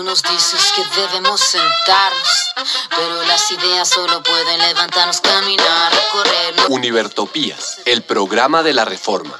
[0.00, 2.54] Tú nos dices que debemos sentarnos,
[2.88, 6.54] pero las ideas solo pueden levantarnos, caminar, recorrer.
[6.70, 9.38] Univertopías, el programa de la reforma.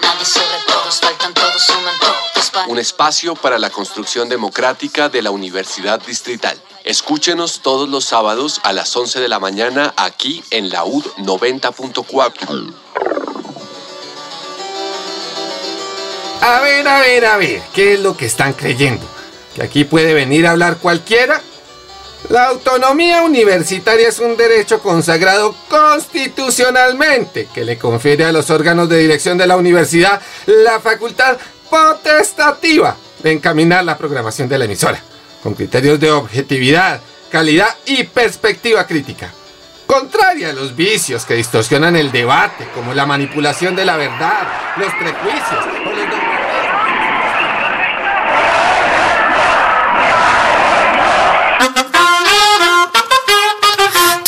[0.00, 2.68] Nadie sobre todos, faltan todos, suman todos.
[2.68, 6.62] Un espacio para la construcción democrática de la Universidad Distrital.
[6.84, 13.19] Escúchenos todos los sábados a las 11 de la mañana aquí en la UD 90.4.
[16.42, 19.06] A ver, a ver, a ver, ¿qué es lo que están creyendo?
[19.54, 21.40] ¿Que aquí puede venir a hablar cualquiera?
[22.30, 28.98] La autonomía universitaria es un derecho consagrado constitucionalmente que le confiere a los órganos de
[28.98, 31.36] dirección de la universidad la facultad
[31.68, 35.02] potestativa de encaminar la programación de la emisora,
[35.42, 37.00] con criterios de objetividad,
[37.30, 39.30] calidad y perspectiva crítica.
[39.86, 44.92] Contraria a los vicios que distorsionan el debate, como la manipulación de la verdad, los
[44.94, 46.29] prejuicios o los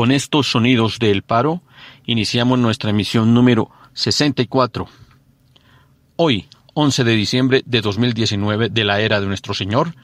[0.00, 1.60] Con estos sonidos del paro,
[2.06, 4.88] iniciamos nuestra emisión número 64.
[6.16, 9.94] Hoy, 11 de diciembre de 2019 de la era de nuestro Señor,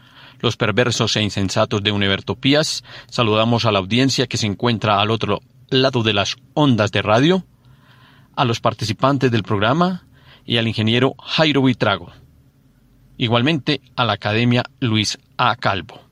[0.41, 5.41] los perversos e insensatos de Univertopías, saludamos a la audiencia que se encuentra al otro
[5.71, 7.47] lado de las ondas de radio,
[8.35, 10.05] a los participantes del programa
[10.45, 12.13] y al ingeniero Jairo Buitrago.
[13.17, 15.57] Igualmente a la Academia Luis A.
[15.57, 16.03] Calvo.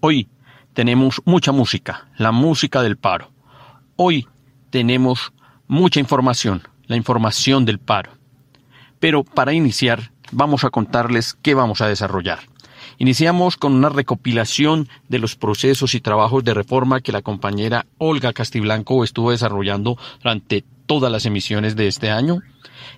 [0.00, 0.26] Hoy
[0.76, 3.30] tenemos mucha música, la música del paro.
[3.96, 4.28] Hoy
[4.68, 5.32] tenemos
[5.66, 8.10] mucha información, la información del paro.
[9.00, 12.40] Pero para iniciar, vamos a contarles qué vamos a desarrollar.
[12.98, 18.34] Iniciamos con una recopilación de los procesos y trabajos de reforma que la compañera Olga
[18.34, 22.42] Castiblanco estuvo desarrollando durante todas las emisiones de este año.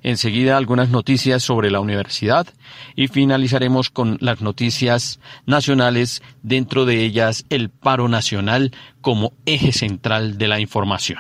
[0.03, 2.47] Enseguida algunas noticias sobre la universidad
[2.95, 10.39] y finalizaremos con las noticias nacionales, dentro de ellas el paro nacional como eje central
[10.39, 11.19] de la información.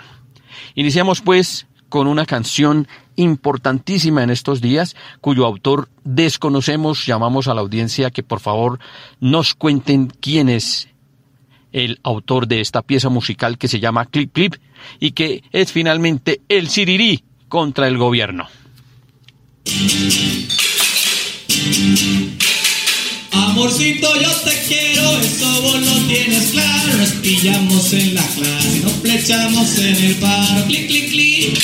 [0.75, 2.87] Iniciamos pues con una canción
[3.17, 8.79] importantísima en estos días, cuyo autor desconocemos, llamamos a la audiencia que por favor
[9.21, 10.89] nos cuenten quién es
[11.73, 14.55] el autor de esta pieza musical que se llama Clip Clip
[15.01, 18.49] y que es finalmente el Sirirí contra el gobierno.
[23.33, 26.97] Amorcito, yo te quiero, eso vos lo tienes claro.
[26.99, 30.65] Nos pillamos en la clase, nos flechamos en el paro.
[30.67, 31.59] Clic, clic, clic,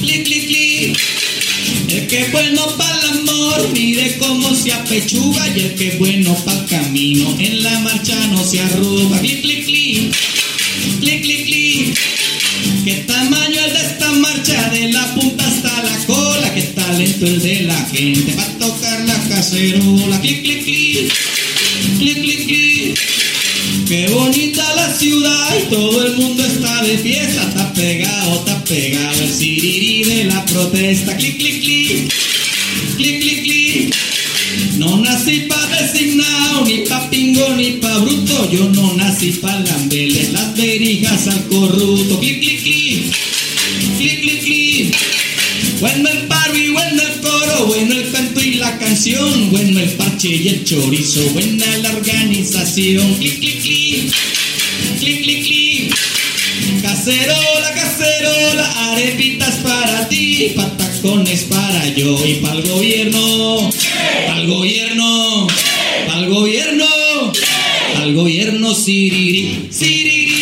[0.00, 1.21] clic, clic, clic.
[1.92, 5.46] El que es bueno para el amor, mire cómo se apechuga.
[5.54, 9.20] Y el que es bueno para el camino, en la marcha no se arruga.
[9.20, 10.14] Clic, clic, clic,
[11.00, 11.98] clic, clic, clic.
[12.86, 14.70] ¿Qué tamaño el de esta marcha?
[14.70, 16.54] De la punta hasta la cola.
[16.54, 18.36] ¿Qué talento el de la gente?
[18.36, 20.18] Va a tocar la cacerola.
[20.22, 21.12] Clic, clic, clic.
[23.86, 27.42] Qué bonita la ciudad y todo el mundo está de fiesta.
[27.48, 31.16] Está pegado, está pegado el sirirí de la protesta.
[31.16, 32.12] Clic, clic, clic.
[32.96, 33.94] Clic, clic, clic.
[34.76, 38.50] No nací pa' designado, ni pa' pingo, ni pa' bruto.
[38.50, 42.20] Yo no nací pa' lambeles las verijas al corrupto.
[42.20, 43.16] Clic, clic, clic.
[43.98, 44.96] Clic, clic, clic.
[45.80, 48.31] Bueno el paro y bueno el coro, bueno el canto
[48.78, 53.14] canción, bueno el parche y el chorizo, buena la organización.
[53.14, 54.12] Clic, clic, clic.
[54.98, 55.94] Clic, clic, clic.
[56.82, 63.70] Cacerola, cacerola, arepitas para ti, patacones para yo y para el gobierno,
[64.26, 65.46] para el gobierno,
[66.06, 66.86] para el gobierno,
[67.94, 70.41] para el gobierno siriri, siriri.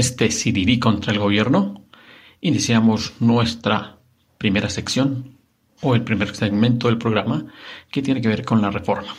[0.00, 1.84] Este sirirí contra el gobierno,
[2.40, 3.98] iniciamos nuestra
[4.38, 5.36] primera sección
[5.82, 7.44] o el primer segmento del programa
[7.90, 9.14] que tiene que ver con la reforma.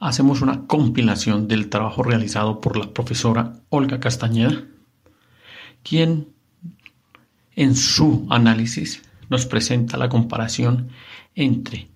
[0.00, 4.64] Hacemos una compilación del trabajo realizado por la profesora Olga Castañeda,
[5.82, 6.28] quien
[7.56, 10.90] en su análisis nos presenta la comparación
[11.34, 11.88] entre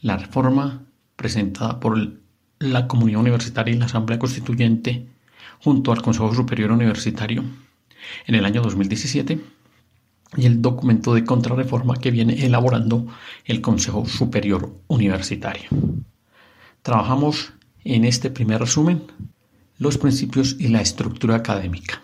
[0.00, 0.84] la reforma
[1.16, 2.18] presentada por
[2.58, 5.08] la comunidad universitaria y la Asamblea Constituyente
[5.60, 7.44] junto al Consejo Superior Universitario
[8.26, 9.40] en el año 2017
[10.36, 13.06] y el documento de contrarreforma que viene elaborando
[13.44, 15.68] el Consejo Superior Universitario.
[16.82, 17.52] Trabajamos
[17.84, 19.02] en este primer resumen
[19.78, 22.02] los principios y la estructura académica.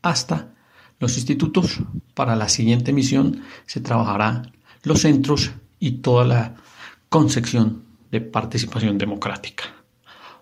[0.00, 0.52] Hasta
[0.98, 1.80] los institutos,
[2.14, 4.42] para la siguiente misión se trabajará
[4.82, 6.54] los centros y toda la
[7.08, 9.64] concepción de participación democrática.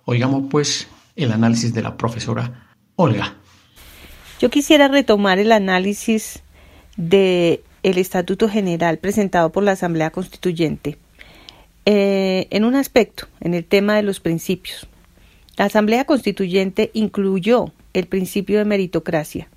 [0.04, 0.88] Oigamos pues
[1.24, 3.36] el análisis de la profesora Olga.
[4.40, 6.42] Yo quisiera retomar el análisis
[6.96, 10.98] de el Estatuto General presentado por la Asamblea Constituyente
[11.86, 14.86] eh, en un aspecto, en el tema de los principios.
[15.56, 19.48] La Asamblea Constituyente incluyó el principio de meritocracia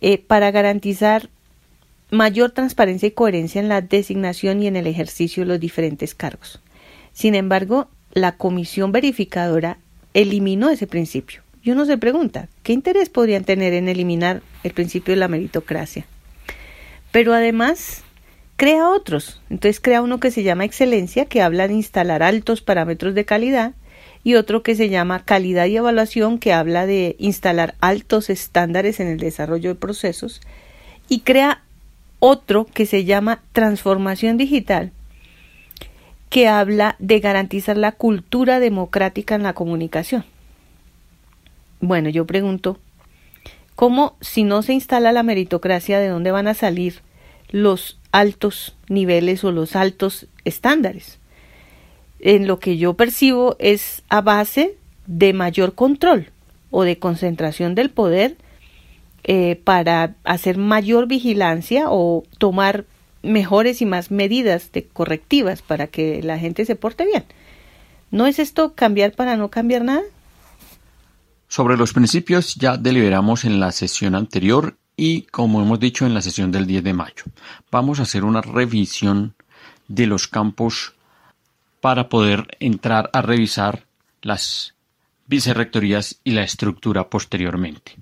[0.00, 1.28] eh, para garantizar
[2.10, 6.60] mayor transparencia y coherencia en la designación y en el ejercicio de los diferentes cargos.
[7.12, 9.78] Sin embargo, la comisión verificadora
[10.20, 11.42] eliminó ese principio.
[11.62, 16.06] Y uno se pregunta, ¿qué interés podrían tener en eliminar el principio de la meritocracia?
[17.12, 18.02] Pero además
[18.56, 19.40] crea otros.
[19.48, 23.74] Entonces crea uno que se llama excelencia, que habla de instalar altos parámetros de calidad,
[24.24, 29.06] y otro que se llama calidad y evaluación, que habla de instalar altos estándares en
[29.06, 30.40] el desarrollo de procesos,
[31.08, 31.62] y crea
[32.18, 34.90] otro que se llama transformación digital,
[36.28, 40.24] que habla de garantizar la cultura democrática en la comunicación.
[41.80, 42.78] Bueno, yo pregunto,
[43.74, 47.00] ¿cómo si no se instala la meritocracia, de dónde van a salir
[47.50, 51.18] los altos niveles o los altos estándares?
[52.20, 54.76] En lo que yo percibo es a base
[55.06, 56.30] de mayor control
[56.70, 58.36] o de concentración del poder
[59.24, 62.84] eh, para hacer mayor vigilancia o tomar
[63.28, 67.24] mejores y más medidas de correctivas para que la gente se porte bien.
[68.10, 70.02] ¿No es esto cambiar para no cambiar nada?
[71.48, 76.22] Sobre los principios ya deliberamos en la sesión anterior y como hemos dicho en la
[76.22, 77.24] sesión del 10 de mayo.
[77.70, 79.34] Vamos a hacer una revisión
[79.86, 80.94] de los campos
[81.80, 83.86] para poder entrar a revisar
[84.22, 84.74] las
[85.26, 87.96] vicerrectorías y la estructura posteriormente.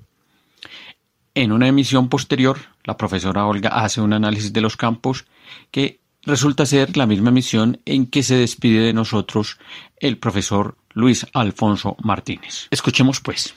[1.37, 5.27] En una emisión posterior, la profesora Olga hace un análisis de los campos
[5.71, 9.59] que resulta ser la misma emisión en que se despide de nosotros
[10.01, 12.69] el profesor Luis Alfonso Martínez.
[12.71, 13.55] Escuchemos pues.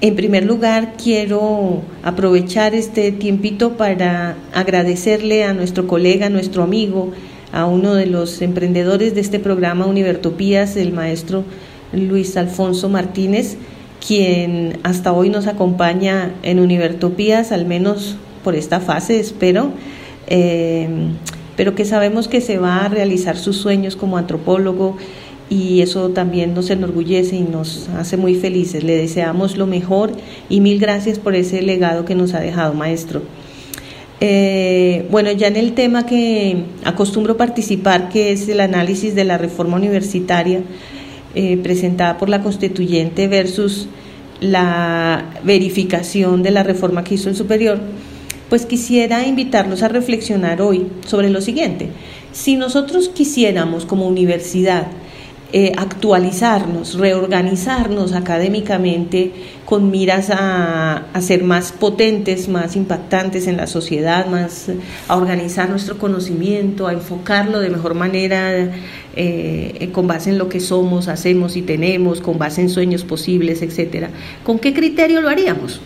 [0.00, 7.12] En primer lugar, quiero aprovechar este tiempito para agradecerle a nuestro colega, nuestro amigo,
[7.52, 11.44] a uno de los emprendedores de este programa Univertopías, el maestro
[11.92, 13.58] Luis Alfonso Martínez,
[14.06, 19.70] quien hasta hoy nos acompaña en Univertopías, al menos por esta fase, espero,
[20.26, 20.88] eh,
[21.56, 24.96] pero que sabemos que se va a realizar sus sueños como antropólogo
[25.50, 28.84] y eso también nos enorgullece y nos hace muy felices.
[28.84, 30.12] Le deseamos lo mejor
[30.48, 33.20] y mil gracias por ese legado que nos ha dejado, maestro.
[34.20, 39.38] Eh, bueno, ya en el tema que acostumbro participar, que es el análisis de la
[39.38, 40.62] reforma universitaria,
[41.34, 43.88] eh, presentada por la constituyente versus
[44.40, 47.78] la verificación de la reforma que hizo el superior,
[48.48, 51.88] pues quisiera invitarlos a reflexionar hoy sobre lo siguiente.
[52.32, 54.88] Si nosotros quisiéramos como universidad
[55.52, 59.32] eh, actualizarnos, reorganizarnos académicamente
[59.64, 64.70] con miras a, ser más potentes, más impactantes en la sociedad, más
[65.08, 68.70] a organizar nuestro conocimiento, a enfocarlo de mejor manera
[69.16, 73.62] eh, con base en lo que somos, hacemos y tenemos, con base en sueños posibles,
[73.62, 74.10] etcétera.
[74.44, 75.80] ¿Con qué criterio lo haríamos?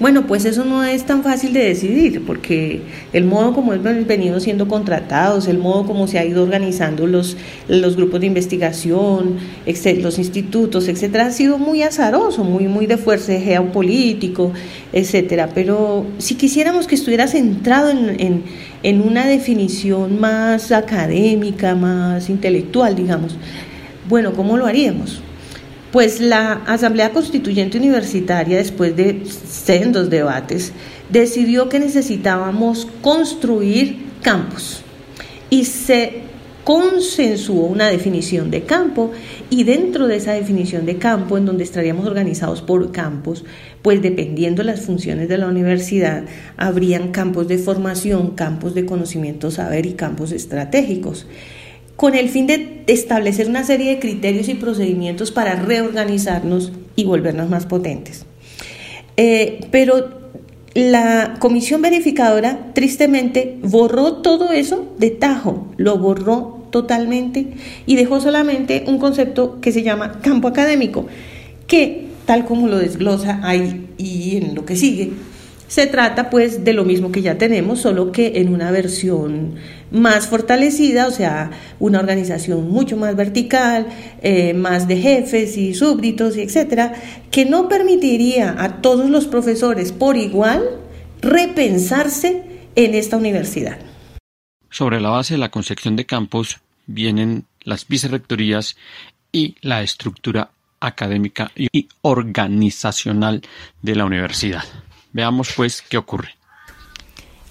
[0.00, 2.82] Bueno, pues eso no es tan fácil de decidir, porque
[3.12, 7.36] el modo como hemos venido siendo contratados, el modo como se ha ido organizando los,
[7.68, 9.36] los grupos de investigación,
[10.02, 14.52] los institutos, etcétera, ha sido muy azaroso, muy, muy de fuerza geopolítico,
[14.92, 15.50] etcétera.
[15.54, 18.42] Pero si quisiéramos que estuviera centrado en, en,
[18.82, 23.36] en una definición más académica, más intelectual, digamos,
[24.08, 25.22] bueno, ¿cómo lo haríamos?
[25.94, 30.72] Pues la Asamblea Constituyente Universitaria, después de sendos debates,
[31.08, 34.82] decidió que necesitábamos construir campos.
[35.50, 36.22] Y se
[36.64, 39.12] consensuó una definición de campo
[39.50, 43.44] y dentro de esa definición de campo, en donde estaríamos organizados por campos,
[43.80, 46.24] pues dependiendo de las funciones de la universidad,
[46.56, 51.26] habrían campos de formación, campos de conocimiento, saber y campos estratégicos,
[51.96, 57.48] con el fin de establecer una serie de criterios y procedimientos para reorganizarnos y volvernos
[57.48, 58.26] más potentes.
[59.16, 60.24] Eh, pero
[60.74, 67.52] la comisión verificadora tristemente borró todo eso de tajo, lo borró totalmente
[67.86, 71.06] y dejó solamente un concepto que se llama campo académico,
[71.68, 75.12] que tal como lo desglosa ahí y en lo que sigue,
[75.68, 79.54] se trata pues de lo mismo que ya tenemos, solo que en una versión
[79.90, 83.86] más fortalecida, o sea, una organización mucho más vertical,
[84.22, 86.94] eh, más de jefes y súbditos y etcétera,
[87.30, 90.62] que no permitiría a todos los profesores por igual
[91.20, 92.42] repensarse
[92.76, 93.78] en esta universidad.
[94.70, 98.76] Sobre la base de la concepción de campos vienen las vicerrectorías
[99.32, 103.42] y la estructura académica y organizacional
[103.82, 104.64] de la universidad.
[105.14, 106.30] Veamos pues qué ocurre.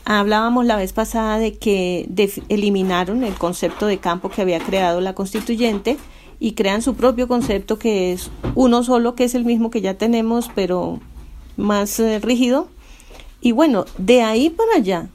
[0.05, 2.07] Hablábamos la vez pasada de que
[2.49, 5.97] eliminaron el concepto de campo que había creado la constituyente
[6.41, 9.93] y crean su propio concepto que es uno solo, que es el mismo que ya
[9.93, 10.99] tenemos, pero
[11.55, 12.67] más eh, rígido.
[13.39, 15.07] Y bueno, de ahí para allá,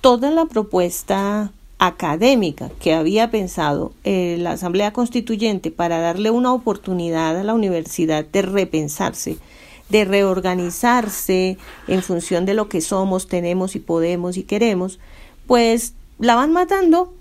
[0.00, 7.38] toda la propuesta académica que había pensado eh, la Asamblea Constituyente para darle una oportunidad
[7.38, 9.38] a la universidad de repensarse,
[9.88, 14.98] de reorganizarse en función de lo que somos, tenemos y podemos y queremos,
[15.46, 17.12] pues la van matando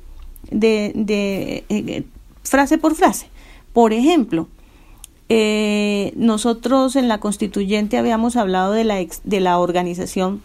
[0.49, 2.03] de, de eh,
[2.43, 3.27] frase por frase.
[3.73, 4.47] Por ejemplo,
[5.29, 10.41] eh, nosotros en la constituyente habíamos hablado de la, de la organización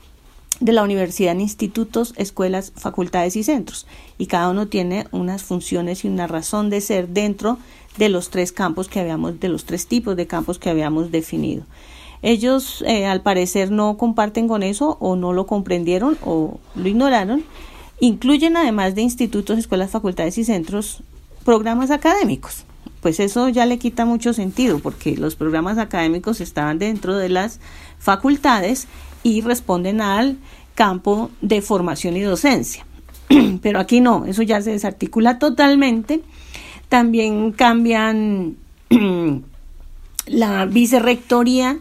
[0.60, 3.86] de la universidad en institutos, escuelas, facultades y centros.
[4.18, 7.58] Y cada uno tiene unas funciones y una razón de ser dentro
[7.96, 11.64] de los tres campos que habíamos, de los tres tipos de campos que habíamos definido.
[12.22, 17.44] Ellos eh, al parecer no comparten con eso o no lo comprendieron o lo ignoraron.
[18.00, 21.02] Incluyen además de institutos, escuelas, facultades y centros
[21.44, 22.64] programas académicos.
[23.00, 27.60] Pues eso ya le quita mucho sentido porque los programas académicos estaban dentro de las
[27.98, 28.88] facultades
[29.22, 30.36] y responden al
[30.74, 32.84] campo de formación y docencia.
[33.62, 36.22] Pero aquí no, eso ya se desarticula totalmente.
[36.88, 38.56] También cambian
[40.26, 41.78] la vicerrectoría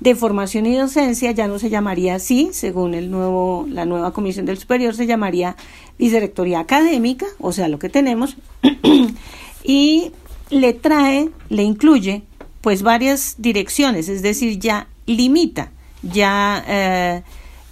[0.00, 4.46] de formación y docencia ya no se llamaría así, según el nuevo, la nueva comisión
[4.46, 5.56] del superior, se llamaría
[5.98, 8.36] vicerrectoría académica, o sea, lo que tenemos,
[9.64, 10.12] y
[10.50, 12.22] le trae, le incluye,
[12.60, 17.22] pues varias direcciones, es decir, ya limita, ya eh,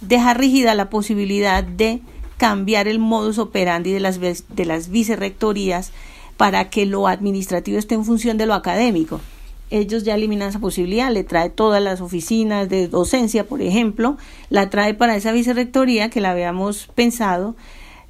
[0.01, 2.01] deja rígida la posibilidad de
[2.37, 5.91] cambiar el modus operandi de las, de las vicerrectorías
[6.35, 9.21] para que lo administrativo esté en función de lo académico
[9.69, 14.17] ellos ya eliminan esa posibilidad, le trae todas las oficinas de docencia, por ejemplo,
[14.49, 17.55] la trae para esa vicerrectoría que la habíamos pensado,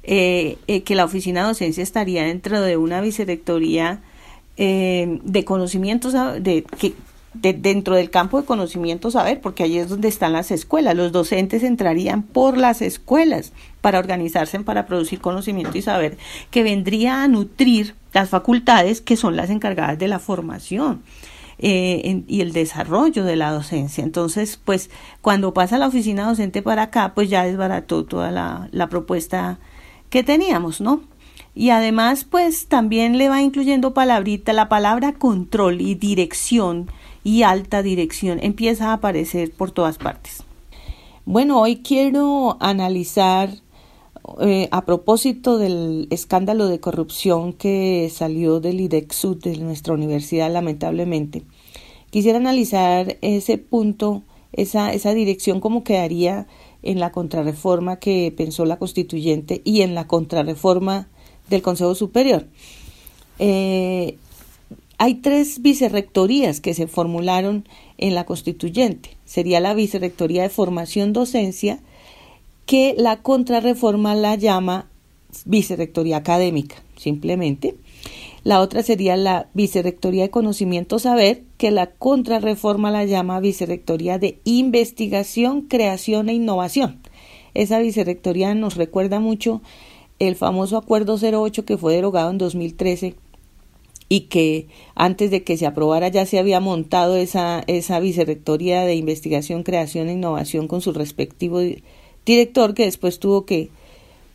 [0.04, 4.00] eh, eh, que la oficina de docencia estaría dentro de una vicerrectoría
[4.56, 6.94] eh, de conocimientos, de, que,
[7.34, 10.96] dentro del campo de conocimiento saber, porque ahí es donde están las escuelas.
[10.96, 16.16] Los docentes entrarían por las escuelas para organizarse, para producir conocimiento y saber,
[16.50, 21.02] que vendría a nutrir las facultades que son las encargadas de la formación.
[21.60, 24.04] Eh, y el desarrollo de la docencia.
[24.04, 28.88] Entonces, pues cuando pasa la oficina docente para acá, pues ya desbarató toda la, la
[28.88, 29.58] propuesta
[30.08, 31.02] que teníamos, ¿no?
[31.56, 36.88] Y además, pues también le va incluyendo palabrita, la palabra control y dirección
[37.24, 40.44] y alta dirección empieza a aparecer por todas partes.
[41.24, 43.50] Bueno, hoy quiero analizar
[44.40, 51.42] eh, a propósito del escándalo de corrupción que salió del IDEXUD de nuestra universidad, lamentablemente,
[52.10, 56.46] quisiera analizar ese punto, esa, dirección, cómo quedaría
[56.82, 61.08] en la contrarreforma que pensó la constituyente y en la contrarreforma
[61.48, 62.46] del Consejo Superior.
[63.38, 64.16] Eh,
[64.98, 67.68] hay tres vicerrectorías que se formularon
[67.98, 69.16] en la constituyente.
[69.24, 71.80] Sería la vicerrectoría de formación docencia,
[72.68, 74.90] que la contrarreforma la llama
[75.46, 77.76] vicerrectoría académica, simplemente.
[78.44, 84.38] La otra sería la vicerrectoría de conocimiento saber, que la contrarreforma la llama vicerrectoría de
[84.44, 87.00] investigación, creación e innovación.
[87.54, 89.62] Esa vicerrectoría nos recuerda mucho
[90.18, 93.14] el famoso acuerdo 08 que fue derogado en 2013
[94.10, 98.94] y que antes de que se aprobara ya se había montado esa, esa vicerrectoría de
[98.94, 101.60] investigación, creación e innovación con su respectivo
[102.28, 103.70] director que después tuvo que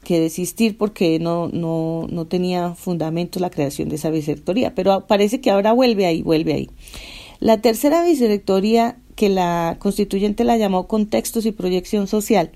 [0.04, 5.42] que desistir porque no, no, no tenía fundamento la creación de esa vicerrectoría, pero parece
[5.42, 6.70] que ahora vuelve ahí, vuelve ahí.
[7.40, 12.52] La tercera vicerrectoría que la constituyente la llamó Contextos y Proyección Social,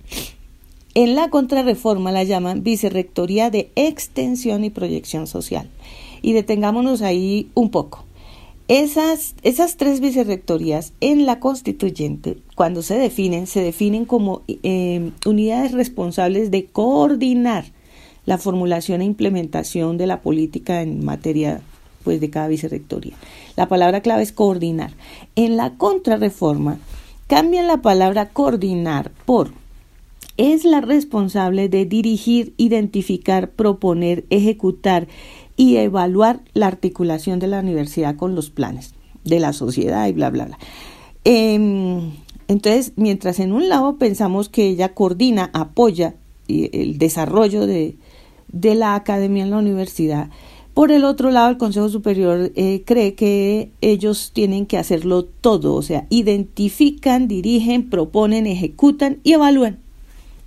[0.94, 5.70] en la contrarreforma la llaman Vicerrectoría de Extensión y Proyección Social.
[6.22, 8.07] Y detengámonos ahí un poco.
[8.68, 15.72] Esas, esas tres vicerrectorías en la constituyente, cuando se definen, se definen como eh, unidades
[15.72, 17.66] responsables de coordinar
[18.26, 21.62] la formulación e implementación de la política en materia
[22.04, 23.14] pues, de cada vicerrectoría.
[23.56, 24.92] La palabra clave es coordinar.
[25.38, 26.78] En la contrarreforma
[27.28, 29.52] cambian la palabra coordinar por
[30.38, 35.08] es la responsable de dirigir, identificar, proponer, ejecutar
[35.58, 38.94] y evaluar la articulación de la universidad con los planes
[39.26, 40.60] de la sociedad y bla, bla, bla.
[41.26, 42.12] Em,
[42.48, 46.16] entonces, mientras en un lado pensamos que ella coordina, apoya
[46.48, 47.96] el desarrollo de,
[48.48, 50.30] de la academia en la universidad,
[50.78, 55.74] por el otro lado, el Consejo Superior eh, cree que ellos tienen que hacerlo todo,
[55.74, 59.80] o sea, identifican, dirigen, proponen, ejecutan y evalúan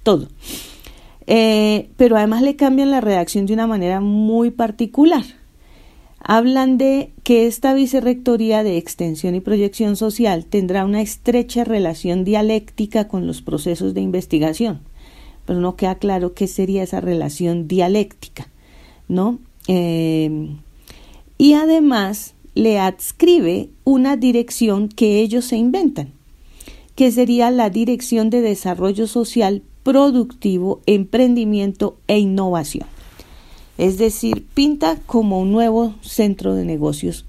[0.04, 0.28] todo.
[1.32, 5.22] Eh, pero además le cambian la redacción de una manera muy particular.
[6.18, 13.06] Hablan de que esta vicerrectoría de extensión y proyección social tendrá una estrecha relación dialéctica
[13.06, 14.80] con los procesos de investigación,
[15.46, 18.48] pero no queda claro qué sería esa relación dialéctica,
[19.06, 19.38] ¿no?
[19.68, 20.56] Eh,
[21.38, 26.10] y además le adscribe una dirección que ellos se inventan,
[26.96, 32.86] que sería la Dirección de Desarrollo Social productivo, emprendimiento e innovación.
[33.78, 37.24] Es decir, pinta como un nuevo centro de negocios,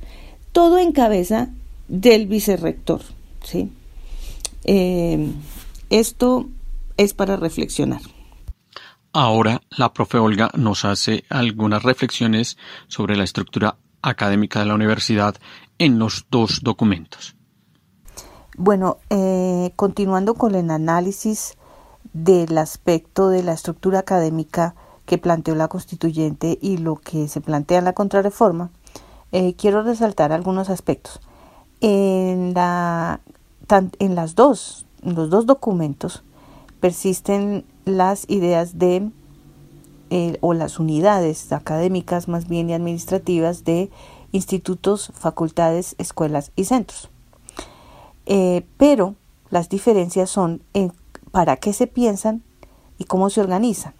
[0.52, 1.50] todo en cabeza
[1.88, 3.02] del vicerrector.
[3.44, 3.70] ¿sí?
[4.66, 5.32] Eh,
[5.90, 6.50] esto
[6.98, 8.02] es para reflexionar.
[9.14, 15.36] Ahora la profe Olga nos hace algunas reflexiones sobre la estructura académica de la universidad
[15.78, 17.36] en los dos documentos.
[18.58, 21.58] Bueno, eh, continuando con el análisis
[22.14, 27.80] del aspecto de la estructura académica que planteó la constituyente y lo que se plantea
[27.80, 28.70] en la contrarreforma,
[29.32, 31.20] eh, quiero resaltar algunos aspectos.
[31.80, 33.22] En, la,
[34.00, 36.24] en las dos, los dos documentos
[36.80, 39.10] persisten las ideas de
[40.10, 43.90] eh, o las unidades académicas más bien y administrativas de
[44.34, 47.10] institutos, facultades, escuelas y centros.
[48.26, 49.16] Eh, pero
[49.50, 50.92] las diferencias son en
[51.32, 52.44] para qué se piensan
[52.98, 53.94] y cómo se organizan.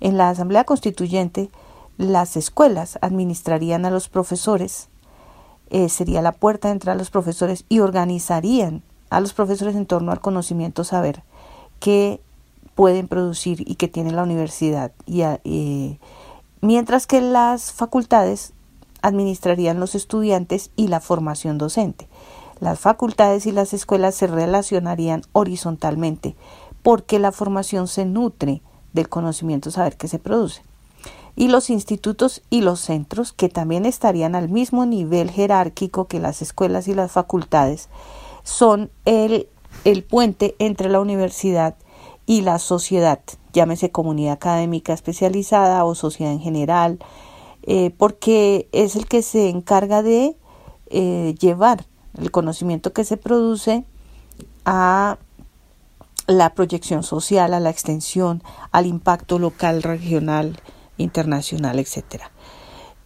[0.00, 1.50] En la Asamblea Constituyente,
[1.96, 4.88] las escuelas administrarían a los profesores,
[5.70, 9.86] eh, sería la puerta de entrada a los profesores y organizarían a los profesores en
[9.86, 11.22] torno al conocimiento saber
[11.78, 12.20] que
[12.74, 14.92] pueden producir y que tiene la universidad.
[15.06, 15.98] Y,
[16.60, 18.52] mientras que las facultades
[19.02, 22.08] administrarían los estudiantes y la formación docente.
[22.60, 26.36] Las facultades y las escuelas se relacionarían horizontalmente
[26.82, 30.62] porque la formación se nutre del conocimiento saber que se produce.
[31.34, 36.42] Y los institutos y los centros, que también estarían al mismo nivel jerárquico que las
[36.42, 37.88] escuelas y las facultades,
[38.42, 39.48] son el,
[39.84, 41.74] el puente entre la universidad
[42.26, 43.20] y la sociedad,
[43.52, 46.98] llámese comunidad académica especializada o sociedad en general,
[47.64, 50.36] eh, porque es el que se encarga de
[50.90, 51.86] eh, llevar
[52.18, 53.84] el conocimiento que se produce
[54.64, 55.18] a
[56.26, 60.60] la proyección social, a la extensión, al impacto local, regional,
[60.96, 62.22] internacional, etc.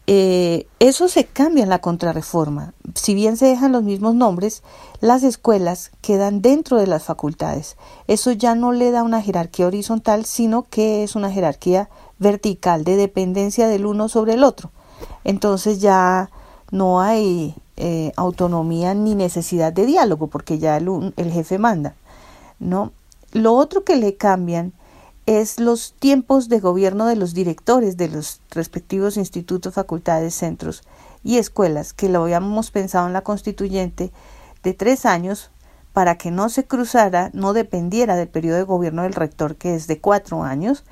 [0.07, 2.75] Eh, eso se cambia en la contrarreforma.
[2.95, 4.63] Si bien se dejan los mismos nombres,
[5.01, 7.77] las escuelas quedan dentro de las facultades.
[8.07, 12.97] Eso ya no le da una jerarquía horizontal, sino que es una jerarquía vertical de
[12.97, 14.71] dependencia del uno sobre el otro.
[15.25, 16.31] Entonces ya
[16.71, 21.95] no hay eh, autonomía ni necesidad de diálogo, porque ya el, el jefe manda.
[22.59, 22.93] ¿no?
[23.33, 24.73] Lo otro que le cambian
[25.27, 30.83] es los tiempos de gobierno de los directores de los respectivos institutos, facultades, centros
[31.25, 34.13] y escuelas, que lo habíamos pensado en la constituyente,
[34.63, 35.51] de tres años
[35.93, 39.87] para que no se cruzara, no dependiera del periodo de gobierno del rector, que es
[39.87, 40.85] de cuatro años,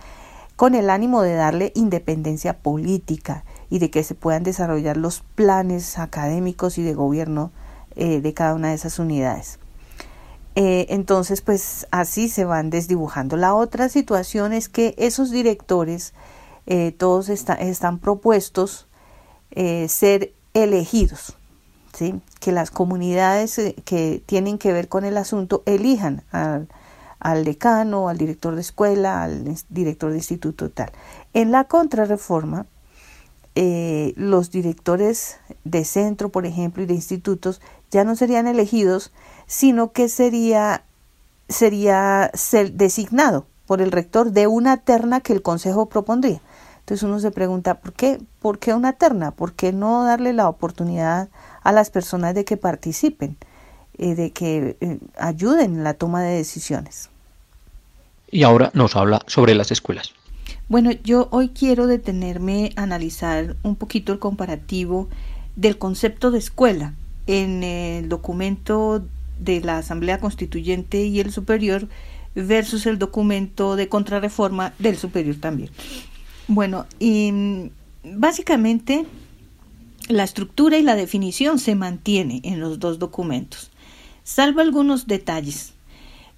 [0.56, 5.98] con el ánimo de darle independencia política y de que se puedan desarrollar los planes
[5.98, 7.52] académicos y de gobierno
[7.96, 9.58] eh, de cada una de esas unidades.
[10.56, 13.36] Eh, entonces, pues así se van desdibujando.
[13.36, 16.14] La otra situación es que esos directores,
[16.66, 18.86] eh, todos están propuestos
[19.50, 21.36] eh, ser elegidos,
[21.92, 22.20] ¿sí?
[22.40, 26.60] que las comunidades que tienen que ver con el asunto elijan a,
[27.18, 30.92] al decano, al director de escuela, al director de instituto tal.
[31.32, 32.66] En la contrarreforma,
[33.56, 37.60] eh, los directores de centro, por ejemplo, y de institutos
[37.94, 39.12] ya no serían elegidos,
[39.46, 40.82] sino que sería,
[41.48, 42.32] sería
[42.72, 46.40] designado por el rector de una terna que el consejo propondría.
[46.80, 48.20] Entonces uno se pregunta, ¿por qué?
[48.40, 49.30] ¿Por qué una terna?
[49.30, 51.28] ¿Por qué no darle la oportunidad
[51.62, 53.36] a las personas de que participen,
[53.96, 57.10] eh, de que eh, ayuden en la toma de decisiones?
[58.28, 60.12] Y ahora nos habla sobre las escuelas.
[60.68, 65.08] Bueno, yo hoy quiero detenerme a analizar un poquito el comparativo
[65.54, 66.94] del concepto de escuela
[67.26, 69.04] en el documento
[69.38, 71.88] de la Asamblea Constituyente y el Superior
[72.34, 75.70] versus el documento de contrarreforma del Superior también.
[76.48, 77.70] Bueno, y mm,
[78.16, 79.06] básicamente
[80.08, 83.70] la estructura y la definición se mantiene en los dos documentos,
[84.22, 85.72] salvo algunos detalles.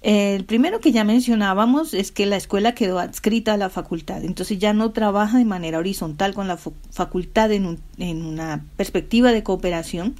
[0.03, 4.59] El primero que ya mencionábamos es que la escuela quedó adscrita a la facultad, entonces
[4.59, 10.15] ya no trabaja de manera horizontal con la facultad en, en una perspectiva de cooperación,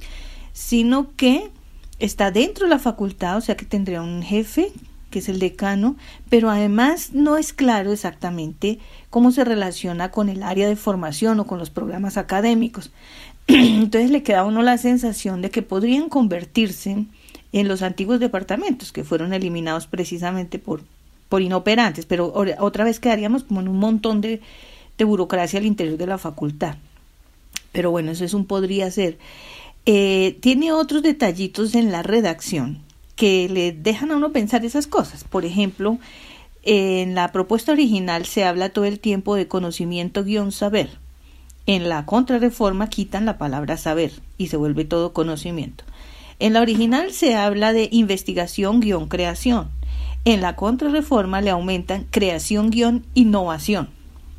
[0.58, 1.52] sino que
[2.00, 4.72] está dentro de la facultad, o sea que tendría un jefe
[5.08, 5.94] que es el decano,
[6.28, 11.46] pero además no es claro exactamente cómo se relaciona con el área de formación o
[11.46, 12.90] con los programas académicos.
[13.46, 17.06] Entonces le queda a uno la sensación de que podrían convertirse
[17.52, 20.82] en los antiguos departamentos que fueron eliminados precisamente por,
[21.28, 24.42] por inoperantes, pero otra vez quedaríamos como en un montón de,
[24.98, 26.74] de burocracia al interior de la facultad.
[27.70, 29.18] Pero bueno, eso es un podría ser.
[29.86, 32.82] Eh, tiene otros detallitos en la redacción
[33.16, 35.24] que le dejan a uno pensar esas cosas.
[35.24, 35.98] Por ejemplo,
[36.62, 40.90] en la propuesta original se habla todo el tiempo de conocimiento guion saber.
[41.66, 45.84] En la contrarreforma quitan la palabra saber y se vuelve todo conocimiento.
[46.38, 49.68] En la original se habla de investigación guion creación.
[50.24, 53.88] En la contrarreforma le aumentan creación guion innovación.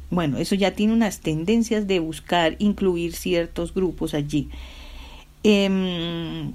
[0.10, 4.49] Bueno, eso ya tiene unas tendencias de buscar incluir ciertos grupos allí.
[5.43, 6.54] Em,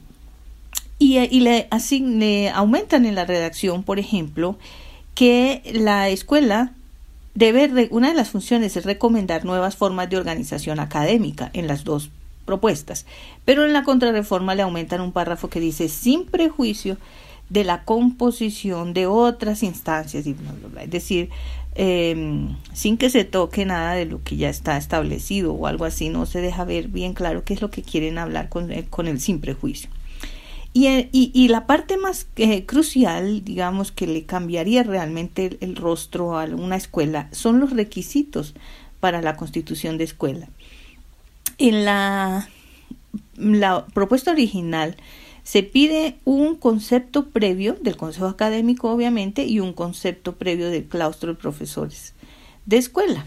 [0.98, 4.58] y, le, asigne, aumentan en la redacción, por ejemplo,
[5.14, 6.72] que la escuela
[7.34, 12.10] debe, una de las funciones es recomendar nuevas formas de organización académica en las dos
[12.44, 13.06] propuestas,
[13.44, 16.96] pero en la contrarreforma le aumentan un párrafo que dice sin prejuicio
[17.50, 20.36] de la composición de otras instancias, y
[20.80, 21.30] es decir,
[21.74, 26.08] em, sin que se toque nada de lo que ya está establecido o algo así,
[26.08, 29.20] no se deja ver bien claro qué es lo que quieren hablar con, con el
[29.20, 29.90] sin prejuicio.
[30.76, 36.46] Y, y, la parte más eh, crucial, digamos, que le cambiaría realmente el, rostro a
[36.46, 38.54] una escuela son los requisitos
[38.98, 40.48] para la constitución de escuela.
[41.58, 42.48] En la
[43.94, 44.96] propuesta original
[45.44, 51.34] se pide un concepto previo del Consejo Académico, obviamente, y un concepto previo del claustro
[51.34, 52.14] de profesores
[52.64, 53.26] de escuela.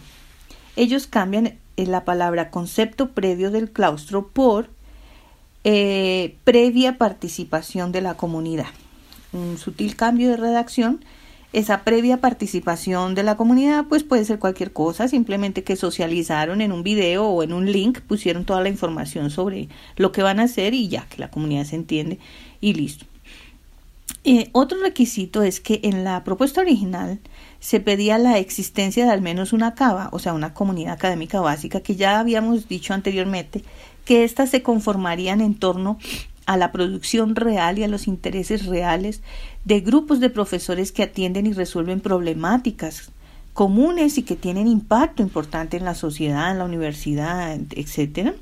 [0.75, 1.45] Ellos cambian
[1.77, 4.69] eh, la palabra concepto previo del claustro por
[5.63, 8.67] eh, previa participación de la comunidad.
[9.31, 11.05] Un sutil cambio de redacción.
[11.53, 16.73] Esa previa participación de la comunidad pues puede ser cualquier cosa, simplemente que socializaron en
[16.73, 20.43] un video o en un link, pusieron toda la información sobre lo que van a
[20.43, 22.19] hacer y ya que la comunidad se entiende
[22.59, 23.05] y listo.
[24.23, 27.19] Eh, otro requisito es que en la propuesta original
[27.61, 31.79] se pedía la existencia de al menos una cava, o sea, una comunidad académica básica,
[31.79, 33.63] que ya habíamos dicho anteriormente
[34.03, 35.97] que éstas se conformarían en torno
[36.47, 39.21] a la producción real y a los intereses reales
[39.65, 43.11] de grupos de profesores que atienden y resuelven problemáticas
[43.53, 48.33] comunes y que tienen impacto importante en la sociedad, en la universidad, etcétera,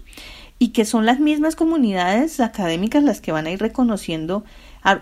[0.60, 4.44] y que son las mismas comunidades académicas las que van a ir reconociendo,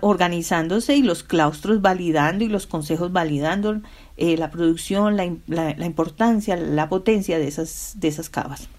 [0.01, 3.81] organizándose y los claustros validando y los consejos validando
[4.15, 8.69] eh, la producción, la, la, importancia, la potencia de esas, de esas cavas.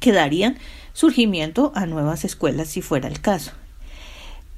[0.00, 0.56] Que darían
[0.92, 3.52] surgimiento a nuevas escuelas si fuera el caso.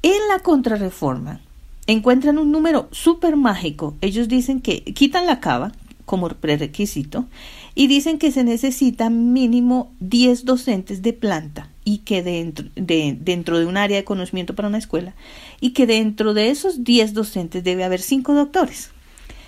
[0.03, 1.41] En la contrarreforma
[1.87, 3.95] encuentran un número súper mágico.
[4.01, 5.73] Ellos dicen que quitan la cava
[6.05, 7.27] como prerequisito
[7.75, 13.59] y dicen que se necesitan mínimo 10 docentes de planta y que dentro de, dentro
[13.59, 15.15] de un área de conocimiento para una escuela
[15.61, 18.91] y que dentro de esos 10 docentes debe haber 5 doctores.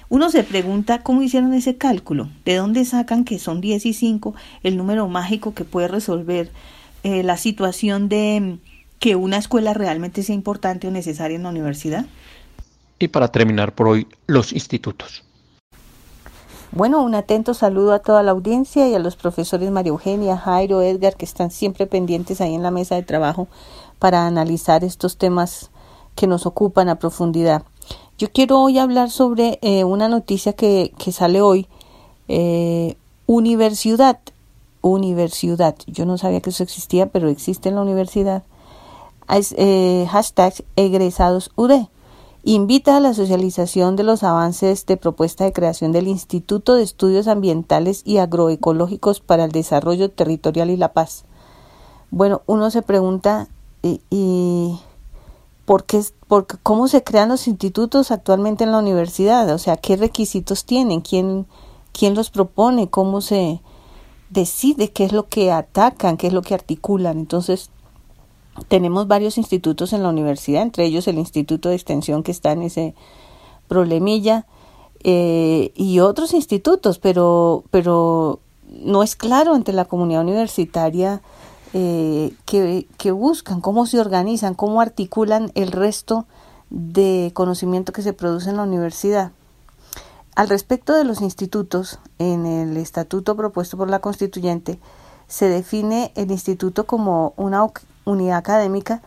[0.09, 4.35] Uno se pregunta cómo hicieron ese cálculo, de dónde sacan que son 10 y 5
[4.62, 6.51] el número mágico que puede resolver
[7.06, 11.50] eh, la situación de mm, que una escuela realmente sea importante o necesaria en la
[11.50, 12.04] universidad.
[12.98, 15.22] Y para terminar por hoy, los institutos.
[16.72, 20.82] Bueno, un atento saludo a toda la audiencia y a los profesores María Eugenia, Jairo,
[20.82, 23.46] Edgar, que están siempre pendientes ahí en la mesa de trabajo
[24.00, 25.70] para analizar estos temas
[26.16, 27.62] que nos ocupan a profundidad.
[28.18, 31.68] Yo quiero hoy hablar sobre eh, una noticia que, que sale hoy.
[32.26, 34.18] Eh, universidad.
[34.87, 35.77] Universidad.
[35.87, 38.44] Yo no sabía que eso existía, pero existe en la universidad.
[39.29, 41.88] Eh, hashtag egresados UD.
[42.44, 47.27] Invita a la socialización de los avances de propuesta de creación del Instituto de Estudios
[47.27, 51.25] Ambientales y Agroecológicos para el Desarrollo Territorial y la Paz.
[52.12, 53.49] Bueno, uno se pregunta,
[53.83, 54.79] ¿y,
[55.64, 56.01] por qué,
[56.62, 59.53] cómo se crean los institutos actualmente en la universidad?
[59.53, 61.01] O sea, ¿qué requisitos tienen?
[61.01, 61.46] ¿Quién,
[61.92, 62.88] quién los propone?
[62.88, 63.61] ¿Cómo se
[64.30, 66.16] decide qué es lo que atacan?
[66.16, 67.18] ¿Qué es lo que articulan?
[67.18, 67.70] Entonces,
[68.68, 72.62] tenemos varios institutos en la universidad, entre ellos el Instituto de Extensión que está en
[72.62, 72.94] ese
[73.68, 74.46] problemilla
[75.04, 81.20] eh, y otros institutos, pero, pero no es claro ante la comunidad universitaria
[81.74, 86.26] eh, que, que buscan, cómo se organizan, cómo articulan el resto
[86.70, 89.32] de conocimiento que se produce en la universidad.
[90.37, 94.79] Al respecto de los institutos, en el estatuto propuesto por la constituyente,
[95.29, 97.66] se define el instituto como una
[98.05, 99.01] unidad académica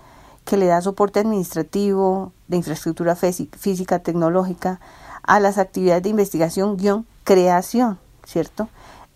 [0.43, 4.79] que le da soporte administrativo, de infraestructura física, tecnológica,
[5.21, 8.67] a las actividades de investigación, guion, creación, ¿cierto?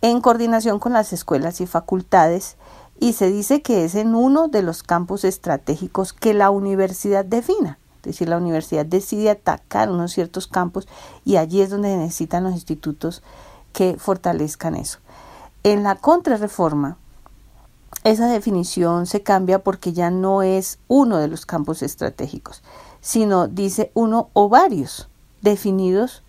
[0.03, 2.57] En coordinación con las escuelas y facultades,
[2.99, 7.79] y se dice que es en uno de los campos estratégicos que la universidad defina.
[8.03, 10.87] Es decir, la universidad decide atacar unos ciertos campos
[11.23, 13.23] y allí es donde necesitan los institutos
[13.71, 14.99] que fortalezcan eso.
[15.63, 16.97] En la contrarreforma,
[18.03, 22.61] esa definición se cambia porque ya no es uno de los campos estratégicos,
[22.99, 25.07] sino dice uno o varios
[25.41, 26.23] definidos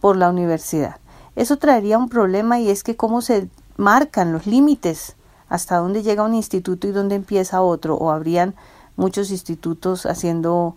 [0.00, 0.96] por la universidad.
[1.34, 5.16] Eso traería un problema y es que cómo se marcan los límites
[5.48, 8.54] hasta dónde llega un instituto y dónde empieza otro, o habrían
[8.96, 10.76] muchos institutos haciendo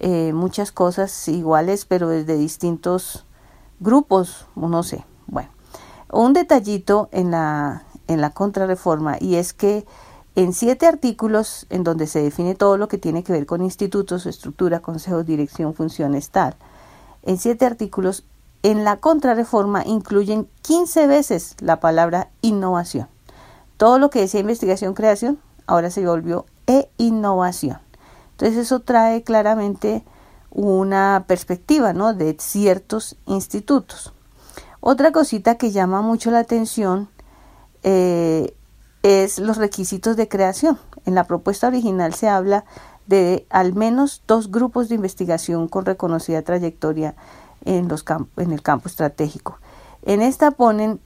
[0.00, 3.26] eh, muchas cosas iguales, pero desde distintos
[3.80, 5.04] grupos, no sé.
[5.26, 5.50] Bueno,
[6.12, 9.86] un detallito en la, en la contrarreforma y es que
[10.36, 14.26] en siete artículos en donde se define todo lo que tiene que ver con institutos,
[14.26, 16.56] estructura, consejo, dirección, funciones, tal,
[17.22, 18.24] en siete artículos
[18.62, 23.08] en la contrarreforma incluyen 15 veces la palabra innovación.
[23.76, 27.87] Todo lo que decía investigación, creación, ahora se volvió e innovación.
[28.38, 30.04] Entonces eso trae claramente
[30.52, 32.14] una perspectiva ¿no?
[32.14, 34.12] de ciertos institutos.
[34.78, 37.08] Otra cosita que llama mucho la atención
[37.82, 38.54] eh,
[39.02, 40.78] es los requisitos de creación.
[41.04, 42.64] En la propuesta original se habla
[43.08, 47.16] de al menos dos grupos de investigación con reconocida trayectoria
[47.64, 48.04] en, los
[48.36, 49.58] en el campo estratégico.
[50.02, 51.00] En esta ponen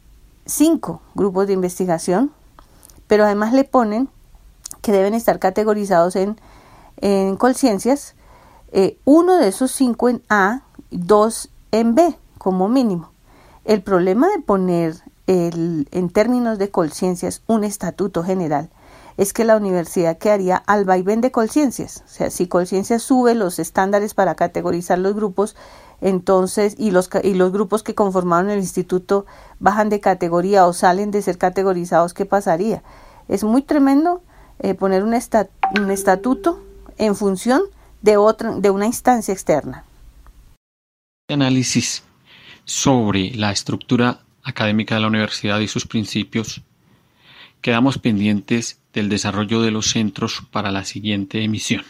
[0.44, 2.30] cinco grupos de investigación,
[3.06, 4.10] pero además le ponen
[4.82, 6.36] que deben estar categorizados en,
[7.02, 8.14] en conciencias,
[8.70, 13.10] eh, uno de esos cinco en A, dos en B, como mínimo.
[13.64, 18.70] El problema de poner el, en términos de conciencias un estatuto general
[19.16, 22.02] es que la universidad quedaría al vaivén de conciencias.
[22.06, 25.54] O sea, si conciencia sube los estándares para categorizar los grupos,
[26.00, 29.26] entonces, y los, y los grupos que conformaron el instituto
[29.60, 32.82] bajan de categoría o salen de ser categorizados, ¿qué pasaría?
[33.28, 34.22] Es muy tremendo
[34.60, 35.14] eh, poner un,
[35.80, 36.60] un estatuto
[36.98, 37.62] en función
[38.00, 39.84] de, otra, de una instancia externa.
[41.28, 42.02] Análisis
[42.64, 46.62] sobre la estructura académica de la universidad y sus principios,
[47.60, 51.84] quedamos pendientes del desarrollo de los centros para la siguiente emisión.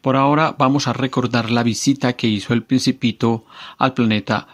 [0.00, 3.44] Por ahora vamos a recordar la visita que hizo el principito
[3.78, 4.46] al planeta.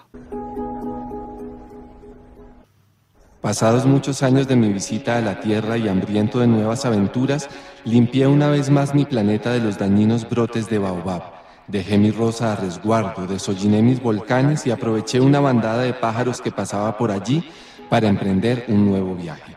[3.41, 7.49] Pasados muchos años de mi visita a la Tierra y hambriento de nuevas aventuras,
[7.85, 11.41] limpié una vez más mi planeta de los dañinos brotes de baobab
[11.71, 16.51] Dejé mi rosa a resguardo, desolliné mis volcanes y aproveché una bandada de pájaros que
[16.51, 17.49] pasaba por allí
[17.89, 19.55] para emprender un nuevo viaje.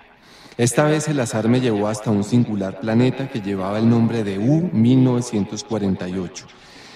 [0.56, 4.38] Esta vez el azar me llevó hasta un singular planeta que llevaba el nombre de
[4.38, 6.44] U-1948.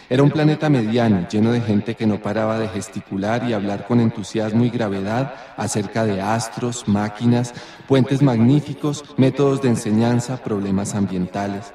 [0.09, 3.99] Era un planeta mediano, lleno de gente que no paraba de gesticular y hablar con
[3.99, 7.53] entusiasmo y gravedad acerca de astros, máquinas,
[7.87, 11.73] puentes magníficos, métodos de enseñanza, problemas ambientales,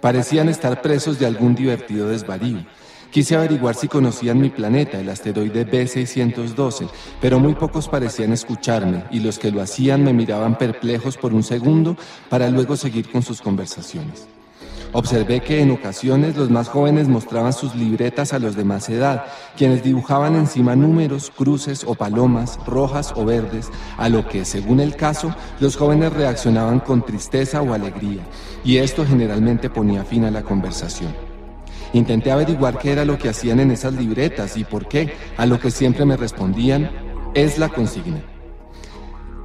[0.00, 2.64] Parecían estar presos de algún divertido desvarío.
[3.10, 6.88] Quise averiguar si conocían mi planeta, el asteroide B612,
[7.20, 11.42] pero muy pocos parecían escucharme y los que lo hacían me miraban perplejos por un
[11.42, 11.96] segundo
[12.28, 14.28] para luego seguir con sus conversaciones.
[14.92, 19.24] Observé que en ocasiones los más jóvenes mostraban sus libretas a los de más edad,
[19.56, 24.96] quienes dibujaban encima números, cruces o palomas, rojas o verdes, a lo que, según el
[24.96, 28.22] caso, los jóvenes reaccionaban con tristeza o alegría,
[28.64, 31.14] y esto generalmente ponía fin a la conversación.
[31.92, 35.60] Intenté averiguar qué era lo que hacían en esas libretas y por qué, a lo
[35.60, 36.90] que siempre me respondían,
[37.34, 38.22] es la consigna.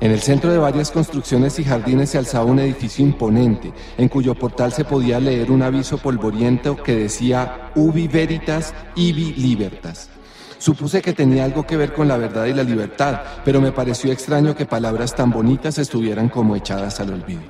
[0.04, 4.36] En el centro de varias construcciones y jardines se alzaba un edificio imponente, en cuyo
[4.36, 10.10] portal se podía leer un aviso polvoriento que decía Ubi Veritas, Ibi Libertas.
[10.58, 14.12] Supuse que tenía algo que ver con la verdad y la libertad, pero me pareció
[14.12, 17.44] extraño que palabras tan bonitas estuvieran como echadas al olvido.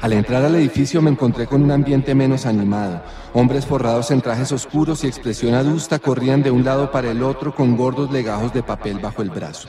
[0.00, 3.02] Al entrar al edificio me encontré con un ambiente menos animado.
[3.34, 7.54] Hombres forrados en trajes oscuros y expresión adusta corrían de un lado para el otro
[7.54, 9.68] con gordos legajos de papel bajo el brazo.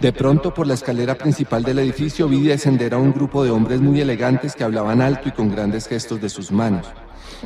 [0.00, 3.82] De pronto, por la escalera principal del edificio vi descender a un grupo de hombres
[3.82, 6.86] muy elegantes que hablaban alto y con grandes gestos de sus manos.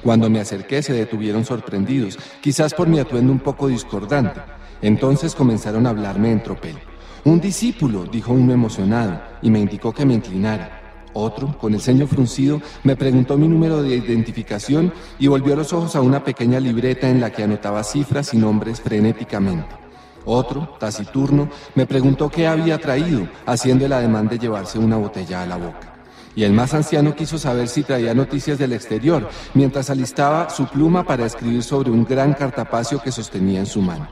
[0.04, 4.40] Cuando me acerqué se detuvieron sorprendidos, quizás por mi atuendo un poco discordante.
[4.82, 6.76] Entonces comenzaron a hablarme en tropel.
[7.24, 11.08] Un discípulo, dijo uno emocionado, y me indicó que me inclinara.
[11.12, 15.96] Otro, con el ceño fruncido, me preguntó mi número de identificación y volvió los ojos
[15.96, 19.83] a una pequeña libreta en la que anotaba cifras y nombres frenéticamente.
[20.24, 25.46] Otro, taciturno, me preguntó qué había traído, haciendo el ademán de llevarse una botella a
[25.46, 25.94] la boca.
[26.36, 31.04] Y el más anciano quiso saber si traía noticias del exterior, mientras alistaba su pluma
[31.04, 34.08] para escribir sobre un gran cartapacio que sostenía en su mano.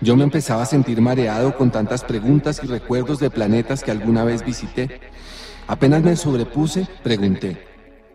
[0.00, 4.22] Yo me empezaba a sentir mareado con tantas preguntas y recuerdos de planetas que alguna
[4.22, 5.00] vez visité.
[5.66, 7.66] Apenas me sobrepuse, pregunté,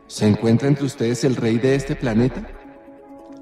[0.07, 2.47] ¿se encuentra entre ustedes el rey de este planeta?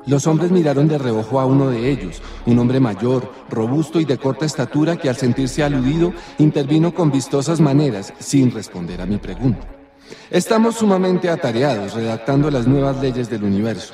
[0.07, 4.17] Los hombres miraron de reojo a uno de ellos, un hombre mayor, robusto y de
[4.17, 9.67] corta estatura que al sentirse aludido intervino con vistosas maneras sin responder a mi pregunta.
[10.31, 13.93] Estamos sumamente atareados redactando las nuevas leyes del universo.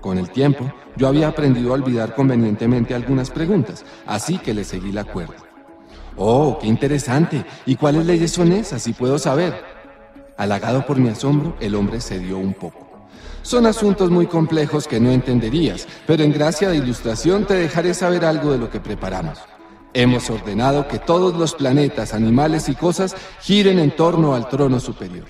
[0.00, 4.92] Con el tiempo, yo había aprendido a olvidar convenientemente algunas preguntas, así que le seguí
[4.92, 5.36] la cuerda.
[6.16, 7.44] Oh, qué interesante.
[7.64, 9.54] ¿Y cuáles leyes son esas, si puedo saber?
[10.36, 12.87] Halagado por mi asombro, el hombre cedió un poco.
[13.48, 18.26] Son asuntos muy complejos que no entenderías, pero en gracia de ilustración te dejaré saber
[18.26, 19.38] algo de lo que preparamos.
[19.94, 25.24] Hemos ordenado que todos los planetas, animales y cosas giren en torno al trono superior.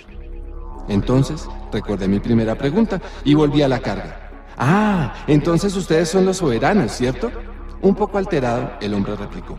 [0.89, 4.33] Entonces, recordé mi primera pregunta y volví a la carga.
[4.59, 7.31] Ah, entonces ustedes son los soberanos, ¿cierto?
[7.83, 9.57] Un poco alterado, el hombre replicó.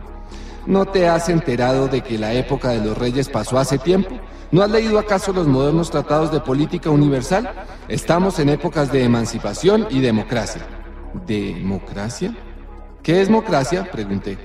[0.66, 4.20] ¿No te has enterado de que la época de los reyes pasó hace tiempo?
[4.52, 7.48] ¿No has leído acaso los modernos tratados de política universal?
[7.86, 10.62] Estamos en épocas de emancipación y democracia.
[11.24, 12.36] ¿Democracia?
[13.00, 13.88] ¿Qué es democracia?
[13.92, 14.38] Pregunté.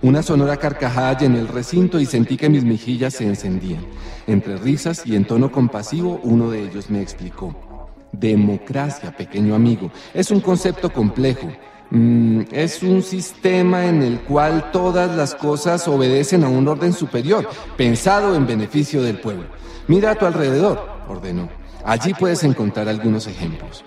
[0.00, 3.84] Una sonora carcajada llenó el recinto y sentí que mis mejillas se encendían.
[4.28, 7.88] Entre risas y en tono compasivo, uno de ellos me explicó.
[8.12, 11.48] Democracia, pequeño amigo, es un concepto complejo.
[11.90, 17.48] Mm, es un sistema en el cual todas las cosas obedecen a un orden superior,
[17.76, 19.44] pensado en beneficio del pueblo.
[19.86, 21.48] Mira a tu alrededor, ordenó.
[21.84, 23.84] Allí puedes encontrar algunos ejemplos.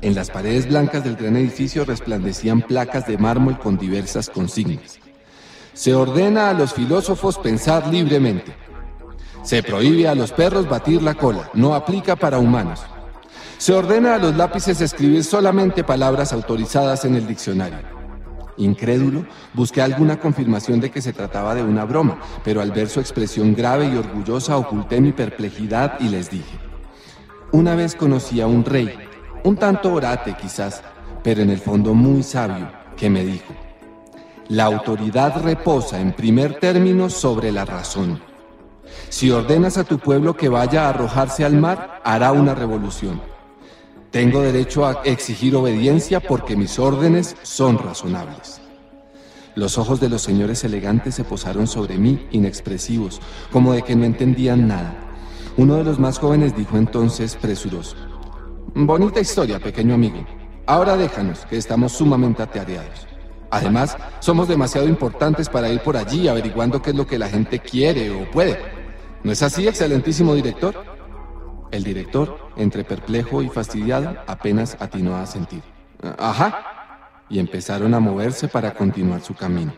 [0.00, 4.98] En las paredes blancas del gran edificio resplandecían placas de mármol con diversas consignas.
[5.74, 8.54] Se ordena a los filósofos pensar libremente.
[9.42, 12.82] Se prohíbe a los perros batir la cola, no aplica para humanos.
[13.58, 17.78] Se ordena a los lápices escribir solamente palabras autorizadas en el diccionario.
[18.56, 23.00] Incrédulo, busqué alguna confirmación de que se trataba de una broma, pero al ver su
[23.00, 26.58] expresión grave y orgullosa oculté mi perplejidad y les dije,
[27.52, 28.94] una vez conocí a un rey,
[29.44, 30.82] un tanto orate quizás,
[31.22, 33.54] pero en el fondo muy sabio, que me dijo,
[34.48, 38.20] la autoridad reposa en primer término sobre la razón.
[39.08, 43.33] Si ordenas a tu pueblo que vaya a arrojarse al mar, hará una revolución.
[44.14, 48.60] Tengo derecho a exigir obediencia porque mis órdenes son razonables.
[49.56, 54.04] Los ojos de los señores elegantes se posaron sobre mí, inexpresivos, como de que no
[54.04, 54.94] entendían nada.
[55.56, 57.96] Uno de los más jóvenes dijo entonces presuroso,
[58.76, 60.24] Bonita historia, pequeño amigo.
[60.64, 63.08] Ahora déjanos, que estamos sumamente atareados.
[63.50, 67.58] Además, somos demasiado importantes para ir por allí averiguando qué es lo que la gente
[67.58, 68.60] quiere o puede.
[69.24, 70.84] ¿No es así, excelentísimo director?
[71.72, 75.62] El director, entre perplejo y fastidiado, apenas atinó a sentir.
[76.18, 77.24] Ajá.
[77.28, 79.72] Y empezaron a moverse para continuar su camino.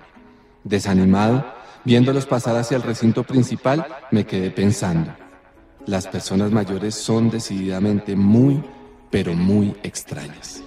[0.64, 1.44] Desanimado,
[1.84, 5.12] viéndolos pasar hacia el recinto principal, me quedé pensando.
[5.86, 8.62] Las personas mayores son decididamente muy,
[9.10, 10.62] pero muy extrañas.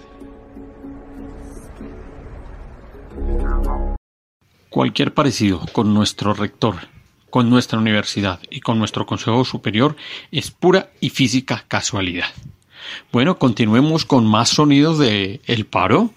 [4.70, 6.76] Cualquier parecido con nuestro rector
[7.30, 9.96] con nuestra universidad y con nuestro Consejo Superior
[10.32, 12.30] es pura y física casualidad.
[13.12, 16.14] Bueno, continuemos con más sonidos de El Paro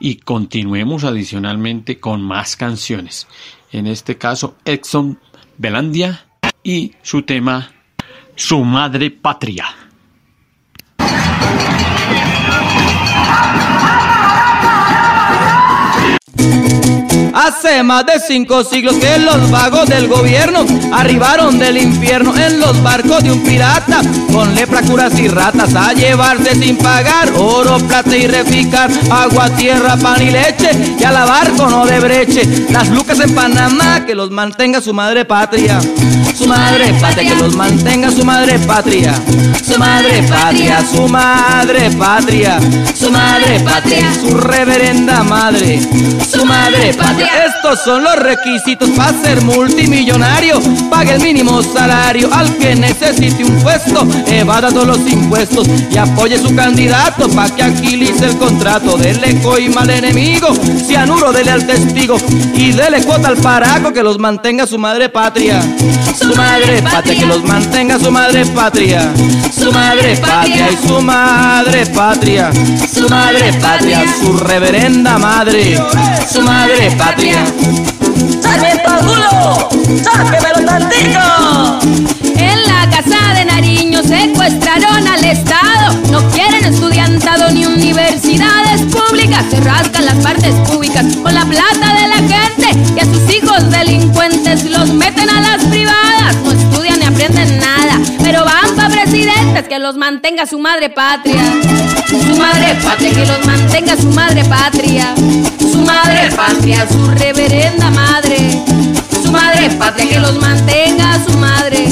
[0.00, 3.26] y continuemos adicionalmente con más canciones.
[3.72, 5.18] En este caso, Exxon
[5.58, 6.26] Belandia
[6.62, 7.72] y su tema
[8.34, 9.66] Su Madre Patria.
[17.46, 22.82] Hace más de cinco siglos que los vagos del gobierno arribaron del infierno en los
[22.82, 24.00] barcos de un pirata
[24.32, 29.96] con lepra, curas y ratas a llevarse sin pagar oro, plata y reficar, agua, tierra,
[29.96, 34.16] pan y leche y a lavar con no de breche las lucas en Panamá que
[34.16, 35.78] los mantenga su madre patria.
[36.36, 39.14] Su madre patria que los mantenga su madre patria.
[39.64, 42.58] Su madre patria, su madre patria.
[42.94, 45.80] Su madre patria, su reverenda madre.
[46.30, 47.28] Su madre patria.
[47.46, 50.60] Estos son los requisitos para ser multimillonario.
[50.90, 54.06] Pague el mínimo salario al que necesite un puesto.
[54.26, 58.98] Evada todos los impuestos y apoye su candidato para que agilice el contrato.
[58.98, 60.48] Dele coima al enemigo,
[60.86, 62.18] cianuro dele al testigo
[62.54, 65.60] y dele cuota al paraco que los mantenga su madre patria.
[66.34, 69.12] Madre patria, que los mantenga su madre patria.
[69.52, 72.50] Su madre patria y su madre patria.
[72.92, 75.78] Su madre patria, su reverenda madre.
[76.30, 77.44] Su madre patria.
[78.42, 79.68] ¡Sarmiento Angulo!
[80.02, 81.78] ¡Sáquemelo tantico!
[82.36, 85.94] En la casa de Nariño secuestraron al Estado.
[86.10, 89.44] No quieren estudiantado ni universidades públicas.
[89.50, 92.94] Se rascan las partes públicas con la plata de la gente.
[92.96, 95.15] Y a sus hijos delincuentes los meten
[99.64, 101.42] que los mantenga su madre patria.
[102.08, 105.14] Su madre patria, que los mantenga su madre patria.
[105.58, 108.36] Su madre patria, su reverenda madre.
[109.22, 111.88] Su madre patria, que los mantenga su madre.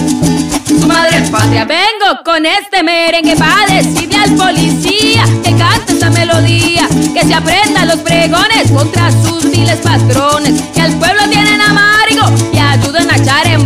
[0.69, 6.87] Su madre patria, vengo con este merengue para decirle al policía que cante esta melodía,
[7.15, 11.27] que se aprenda los pregones contra sus viles patrones, que al pueblo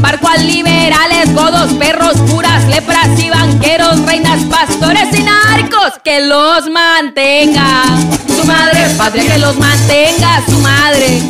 [0.01, 6.69] barco a liberales, godos, perros, curas, lepras y banqueros, reinas, pastores y narcos, que los
[6.71, 7.85] mantenga.
[8.27, 11.23] Su madre patria, que los mantenga su madre.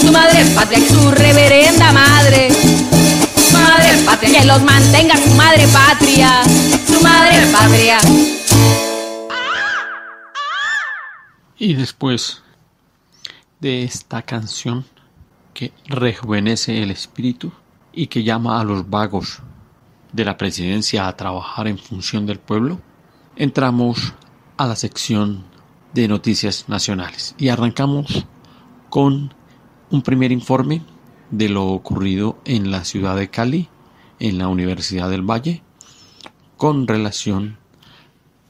[0.00, 2.48] Su madre patria, su reverenda madre.
[2.50, 6.42] Su madre patria, que los mantenga su madre patria.
[6.86, 7.98] Su madre patria.
[11.58, 12.42] Y después
[13.60, 14.84] de esta canción
[15.54, 17.52] que rejuvenece el espíritu
[17.94, 19.40] y que llama a los vagos
[20.12, 22.80] de la presidencia a trabajar en función del pueblo,
[23.36, 24.14] entramos
[24.56, 25.44] a la sección
[25.92, 28.26] de noticias nacionales y arrancamos
[28.90, 29.34] con
[29.90, 30.82] un primer informe
[31.30, 33.68] de lo ocurrido en la ciudad de Cali,
[34.20, 35.62] en la Universidad del Valle,
[36.56, 37.58] con relación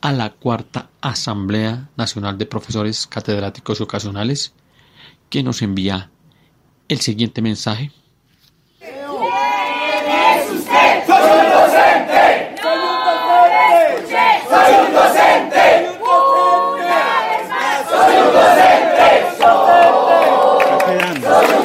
[0.01, 4.53] a la cuarta Asamblea Nacional de Profesores Catedráticos Ocasionales,
[5.31, 6.11] que nos envía
[6.89, 7.91] el siguiente mensaje.
[8.79, 11.07] ¿Quién es usted?
[11.07, 12.55] ¡Soy un docente!
[12.61, 12.93] ¡Soy un
[14.13, 14.45] docente!
[14.49, 15.65] ¡Soy un docente!
[17.89, 19.09] ¡Soy un docente!
[21.23, 21.65] ¡Soy un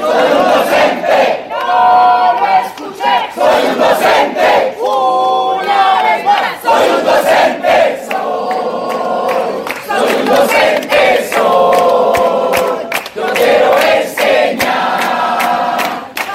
[0.00, 1.18] Soy un docente.
[1.48, 3.14] No lo escuché.
[3.34, 4.48] Soy un docente.
[4.80, 6.52] Una vez más.
[6.62, 7.74] Soy un docente.
[8.10, 9.64] Soy.
[9.86, 11.02] Soy un docente.
[11.32, 12.78] Soy.
[13.14, 14.98] Yo quiero enseñar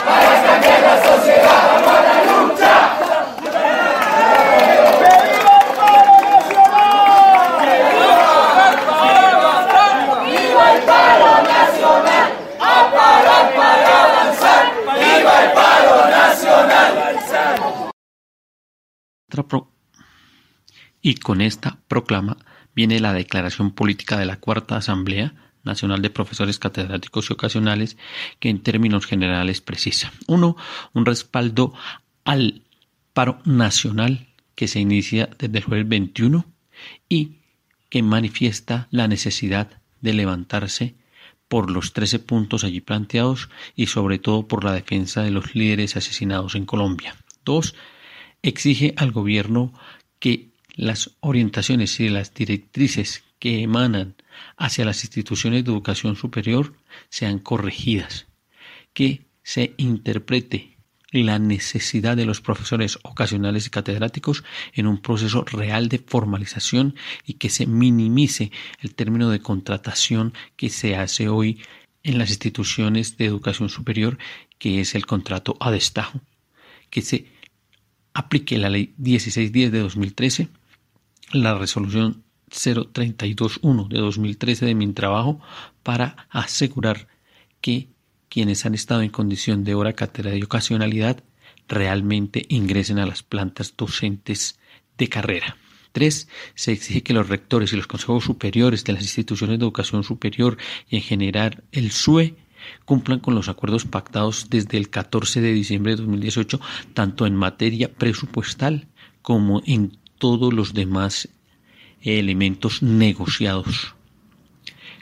[0.05, 2.74] para cambiar la sociedad, para la lucha.
[10.26, 12.32] ¡Viva el paro nacional!
[12.60, 14.66] ¡A parar para avanzar!
[14.99, 16.91] ¡Viva el paro nacional!
[19.30, 19.72] Otra pro-
[21.10, 22.38] Y con esta proclama
[22.76, 25.34] viene la declaración política de la Cuarta Asamblea
[25.64, 27.97] Nacional de Profesores Catedráticos y Ocasionales,
[28.39, 30.14] que en términos generales precisa.
[30.28, 30.55] Uno,
[30.93, 31.74] un respaldo
[32.26, 32.62] al
[33.14, 36.45] paro nacional que se inicia desde el jueves 21
[37.10, 37.38] y
[37.89, 40.93] que manifiesta la necesidad de levantarse
[41.47, 45.97] por los 13 puntos allí planteados y sobre todo por la defensa de los líderes
[45.97, 47.16] asesinados en Colombia.
[47.43, 47.74] Dos,
[48.43, 49.74] exige al gobierno
[50.20, 50.48] que
[50.80, 54.15] las orientaciones y las directrices que emanan
[54.55, 56.73] hacia las instituciones de educación superior
[57.09, 58.27] sean corregidas,
[58.93, 60.77] que se interprete
[61.11, 67.34] la necesidad de los profesores ocasionales y catedráticos en un proceso real de formalización y
[67.34, 71.59] que se minimice el término de contratación que se hace hoy
[72.03, 74.17] en las instituciones de educación superior,
[74.57, 76.21] que es el contrato a destajo,
[76.89, 77.25] que se
[78.13, 80.47] aplique la ley 1610 de 2013,
[81.32, 85.39] la resolución 0321 de 2013 de Mintrabajo
[85.84, 87.07] para asegurar
[87.61, 87.89] que
[88.30, 91.23] quienes han estado en condición de hora, cátedra y ocasionalidad
[91.67, 94.59] realmente ingresen a las plantas docentes
[94.97, 95.57] de carrera.
[95.91, 100.03] Tres, se exige que los rectores y los consejos superiores de las instituciones de educación
[100.03, 100.57] superior
[100.88, 102.36] y en general el SUE
[102.86, 106.59] cumplan con los acuerdos pactados desde el 14 de diciembre de 2018,
[106.93, 108.88] tanto en materia presupuestal
[109.21, 111.30] como en todos los demás
[112.01, 113.95] elementos negociados.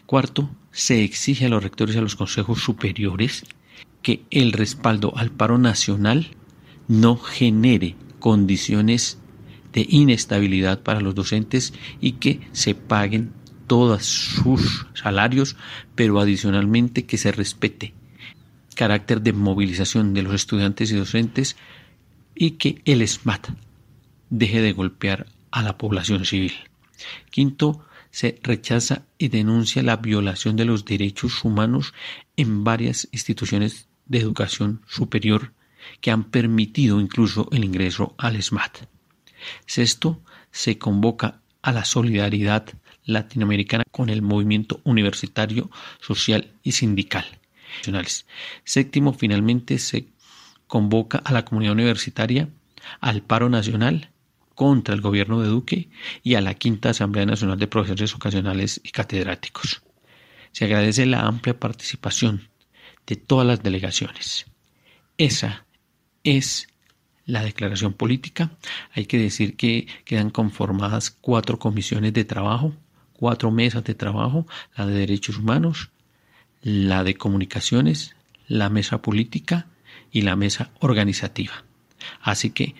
[0.05, 3.43] Cuarto, se exige a los rectores y a los consejos superiores
[4.01, 6.27] que el respaldo al paro nacional
[6.87, 9.17] no genere condiciones
[9.73, 13.33] de inestabilidad para los docentes y que se paguen
[13.67, 15.57] todos sus salarios,
[15.95, 17.93] pero adicionalmente que se respete
[18.77, 21.57] carácter de movilización de los estudiantes y docentes
[22.33, 23.49] y que el SMAT
[24.29, 26.53] deje de golpear a la población civil.
[27.29, 31.93] Quinto, se rechaza y denuncia la violación de los derechos humanos
[32.35, 35.53] en varias instituciones de educación superior
[36.01, 38.79] que han permitido incluso el ingreso al SMAT.
[39.65, 40.21] Sexto,
[40.51, 42.65] se convoca a la solidaridad
[43.05, 45.69] latinoamericana con el movimiento universitario,
[46.01, 47.25] social y sindical.
[48.63, 50.07] Séptimo, finalmente se
[50.67, 52.49] convoca a la comunidad universitaria
[52.99, 54.09] al paro nacional
[54.57, 55.89] contra el gobierno de Duque
[56.23, 59.81] y a la quinta Asamblea Nacional de Profesores Ocasionales y Catedráticos.
[60.51, 62.49] Se agradece la amplia participación
[63.05, 64.47] de todas las delegaciones.
[65.17, 65.65] Esa
[66.25, 66.67] es
[67.25, 68.51] la declaración política.
[68.93, 72.73] Hay que decir que quedan conformadas cuatro comisiones de trabajo
[73.17, 74.47] cuatro mesas de trabajo,
[74.77, 75.89] la de derechos humanos,
[76.61, 78.15] la de comunicaciones,
[78.47, 79.67] la mesa política
[80.11, 81.65] y la mesa organizativa.
[82.21, 82.75] Así que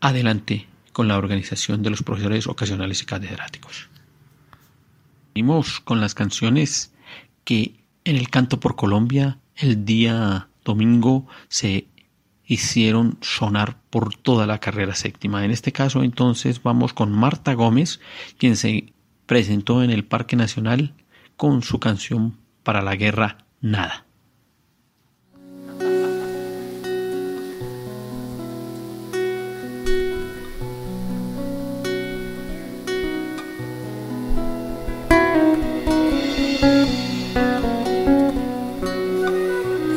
[0.00, 3.90] adelante con la organización de los profesores ocasionales y catedráticos.
[5.34, 6.94] Venimos con las canciones
[7.44, 7.74] que
[8.04, 11.86] en el Canto por Colombia el día domingo se
[12.46, 15.44] hicieron sonar por toda la carrera séptima.
[15.44, 18.00] En este caso entonces vamos con Marta Gómez,
[18.38, 18.94] quien se
[19.26, 20.94] presentó en el Parque Nacional
[21.36, 24.05] con su canción para la guerra Nada.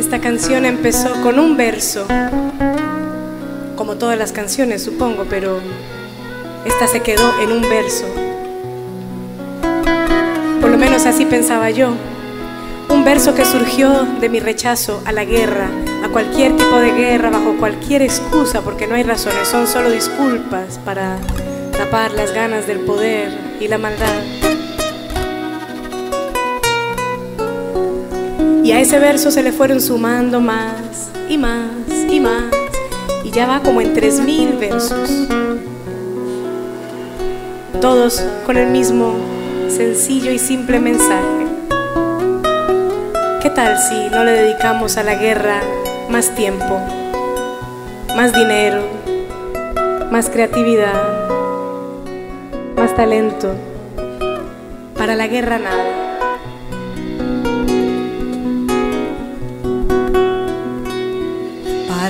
[0.09, 2.07] Esta canción empezó con un verso,
[3.75, 5.59] como todas las canciones supongo, pero
[6.65, 8.07] esta se quedó en un verso
[10.59, 11.93] por lo menos así pensaba yo.
[12.89, 15.69] Un verso que surgió de mi rechazo a la guerra,
[16.03, 20.79] a cualquier tipo de guerra, bajo cualquier excusa, porque no hay razones, son solo disculpas
[20.83, 21.19] para
[21.71, 23.29] tapar las ganas del poder
[23.59, 24.58] y la maldad.
[28.63, 31.71] Y a ese verso se le fueron sumando más y más
[32.09, 32.43] y más,
[33.23, 35.27] y ya va como en tres mil versos,
[37.81, 39.13] todos con el mismo
[39.69, 41.47] sencillo y simple mensaje.
[43.41, 45.61] ¿Qué tal si no le dedicamos a la guerra
[46.09, 46.79] más tiempo,
[48.15, 48.83] más dinero,
[50.11, 51.01] más creatividad,
[52.75, 53.55] más talento?
[54.97, 55.98] Para la guerra nada.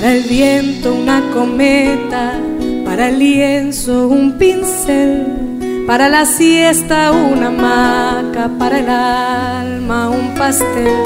[0.00, 2.32] Para el viento una cometa,
[2.86, 5.26] para el lienzo un pincel
[5.86, 11.02] para la siesta una hamaca, para el alma un pastel,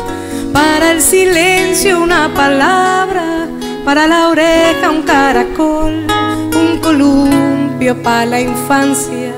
[0.52, 3.48] para el silencio una palabra,
[3.84, 6.06] para la oreja un caracol,
[6.54, 9.32] un columpio para la infancia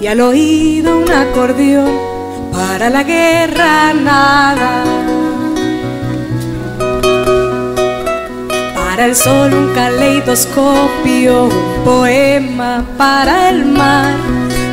[0.00, 1.98] y al oído un acordeón,
[2.52, 4.93] para la guerra nada.
[8.94, 14.14] Para el sol un caleidoscopio, un poema para el mar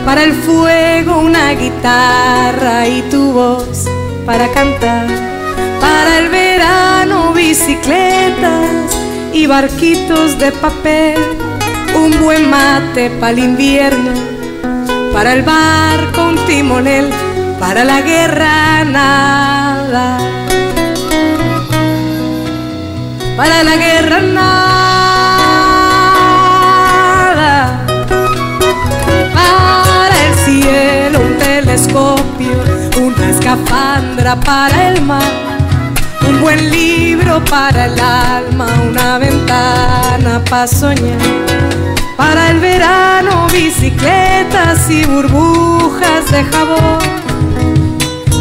[0.05, 3.85] para el fuego una guitarra y tu voz
[4.23, 5.07] para cantar.
[5.79, 8.95] Para el verano bicicletas
[9.33, 11.17] y barquitos de papel.
[11.95, 14.11] Un buen mate para el invierno.
[15.13, 17.09] Para el barco un timonel.
[17.59, 20.40] Para la guerra nada.
[23.37, 25.01] Para la guerra nada.
[31.17, 32.63] un telescopio,
[32.97, 35.21] una escafandra para el mar,
[36.27, 41.17] un buen libro para el alma, una ventana para soñar.
[42.17, 46.99] Para el verano bicicletas y burbujas de jabón,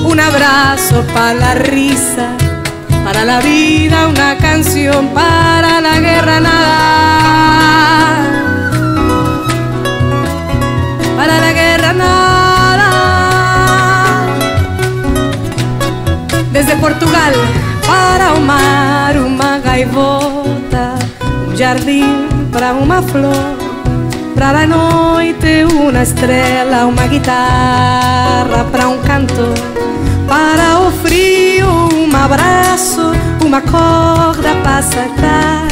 [0.05, 2.37] un abrazo para la risa,
[3.13, 8.23] para la vida una canción, para la guerra nada.
[11.17, 12.91] Para la guerra nada.
[16.53, 17.33] Desde Portugal
[17.85, 20.95] para o mar, uma gaivota,
[21.49, 23.57] um jardim para uma flor.
[24.37, 29.55] Para a noite, uma estrela, uma guitarra para um cantor.
[30.29, 31.60] Para o frio,
[32.13, 33.13] um abraço,
[33.45, 35.69] uma corda para saltar.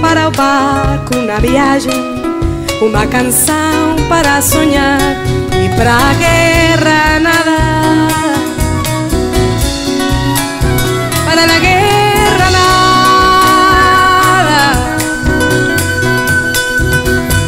[0.00, 1.92] Para o barco na viagem,
[2.80, 4.98] uma canção para sonhar.
[5.62, 7.58] E para a guerra nada.
[11.26, 13.00] Para la guerra nada.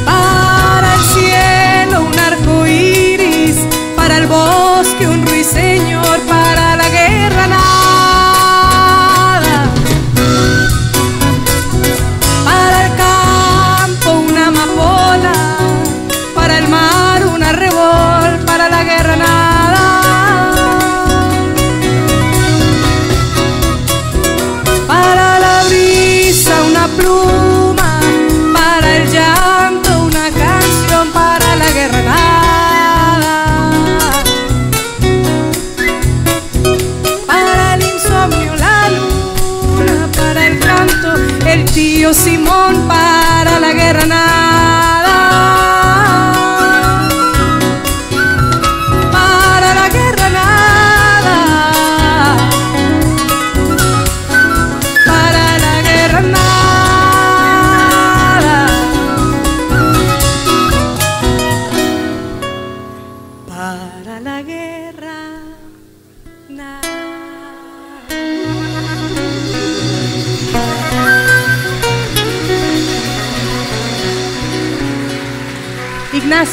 [0.04, 3.56] Para el cielo un arco iris,
[3.96, 6.01] para el bosque un ruiseñor,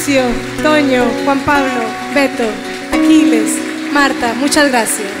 [0.00, 0.22] Ignacio,
[0.62, 1.82] Toño, Juan Pablo,
[2.14, 2.48] Beto,
[2.90, 3.58] Aquiles,
[3.92, 5.19] Marta, muchas gracias.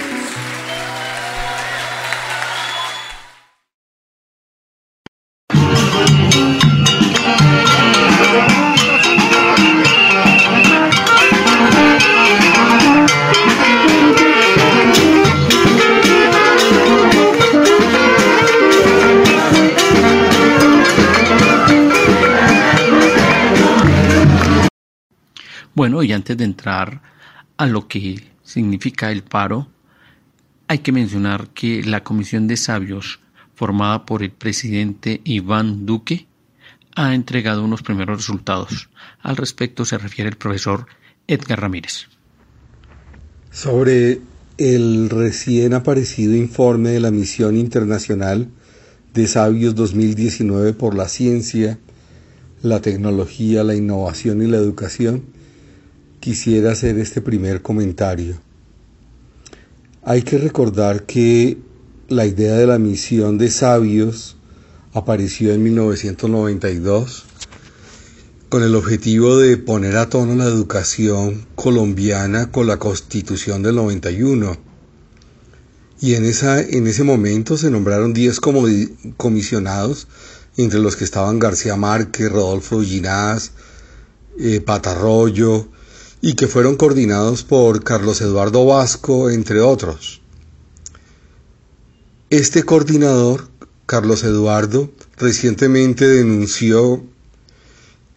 [25.80, 27.00] Bueno, y antes de entrar
[27.56, 29.66] a lo que significa el paro,
[30.68, 33.20] hay que mencionar que la Comisión de Sabios,
[33.54, 36.26] formada por el presidente Iván Duque,
[36.96, 38.90] ha entregado unos primeros resultados.
[39.22, 40.84] Al respecto se refiere el profesor
[41.26, 42.08] Edgar Ramírez.
[43.50, 44.20] Sobre
[44.58, 48.50] el recién aparecido informe de la Misión Internacional
[49.14, 51.78] de Sabios 2019 por la ciencia,
[52.60, 55.39] la tecnología, la innovación y la educación,
[56.20, 58.40] quisiera hacer este primer comentario.
[60.02, 61.58] Hay que recordar que
[62.08, 64.36] la idea de la misión de sabios
[64.92, 67.24] apareció en 1992
[68.50, 74.56] con el objetivo de poner a tono la educación colombiana con la constitución del 91.
[76.00, 78.40] Y en, esa, en ese momento se nombraron 10
[79.16, 80.08] comisionados,
[80.56, 83.52] entre los que estaban García Márquez, Rodolfo Ginás,
[84.38, 85.68] eh, Patarroyo,
[86.22, 90.20] y que fueron coordinados por Carlos Eduardo Vasco, entre otros.
[92.28, 93.48] Este coordinador,
[93.86, 97.02] Carlos Eduardo, recientemente denunció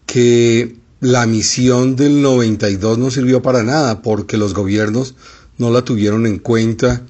[0.06, 5.14] que la misión del 92 no sirvió para nada porque los gobiernos
[5.58, 7.02] no la tuvieron en cuenta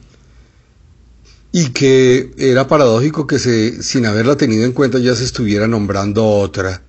[1.53, 6.27] y que era paradójico que se, sin haberla tenido en cuenta ya se estuviera nombrando
[6.27, 6.83] otra.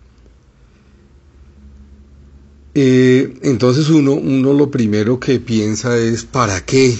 [2.77, 6.97] Eh, entonces uno, uno lo primero que piensa es ¿para qué?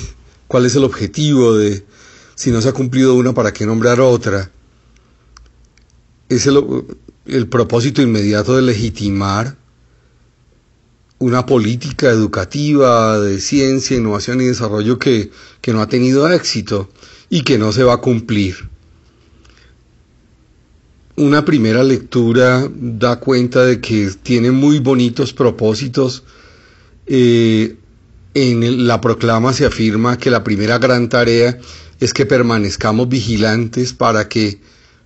[0.47, 1.83] ¿Cuál es el objetivo de
[2.35, 4.51] si no se ha cumplido una, ¿para qué nombrar otra?
[6.29, 6.63] Es el,
[7.25, 9.57] el propósito inmediato de legitimar
[11.19, 16.89] una política educativa de ciencia, innovación y desarrollo que, que no ha tenido éxito
[17.29, 18.69] y que no se va a cumplir.
[21.17, 26.23] Una primera lectura da cuenta de que tiene muy bonitos propósitos.
[27.05, 27.77] Eh,
[28.33, 31.57] en la proclama se afirma que la primera gran tarea
[32.01, 34.59] es que permanezcamos vigilantes para que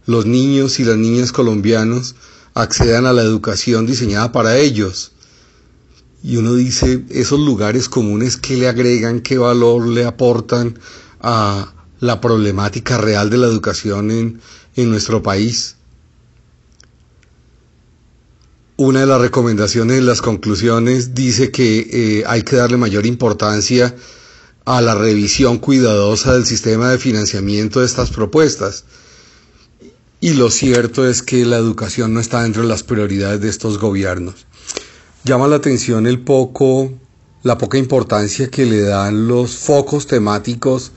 [0.07, 2.16] los niños y las niñas colombianos
[2.55, 5.12] accedan a la educación diseñada para ellos.
[6.24, 10.80] Y uno dice, esos lugares comunes, ¿qué le agregan, qué valor le aportan
[11.22, 14.41] a la problemática real de la educación en,
[14.76, 15.76] en nuestro país.
[18.82, 23.93] Una de las recomendaciones en las conclusiones dice que eh, hay que darle mayor importancia
[24.63, 28.86] a la revisión cuidadosa del sistema de financiamiento de estas propuestas.
[30.21, 33.80] Y lo cierto es que la educación no está dentro de las prioridades de estos
[33.80, 34.47] gobiernos.
[35.25, 36.93] Llama la atención el poco,
[37.43, 40.93] la poca importancia que le dan los focos temáticos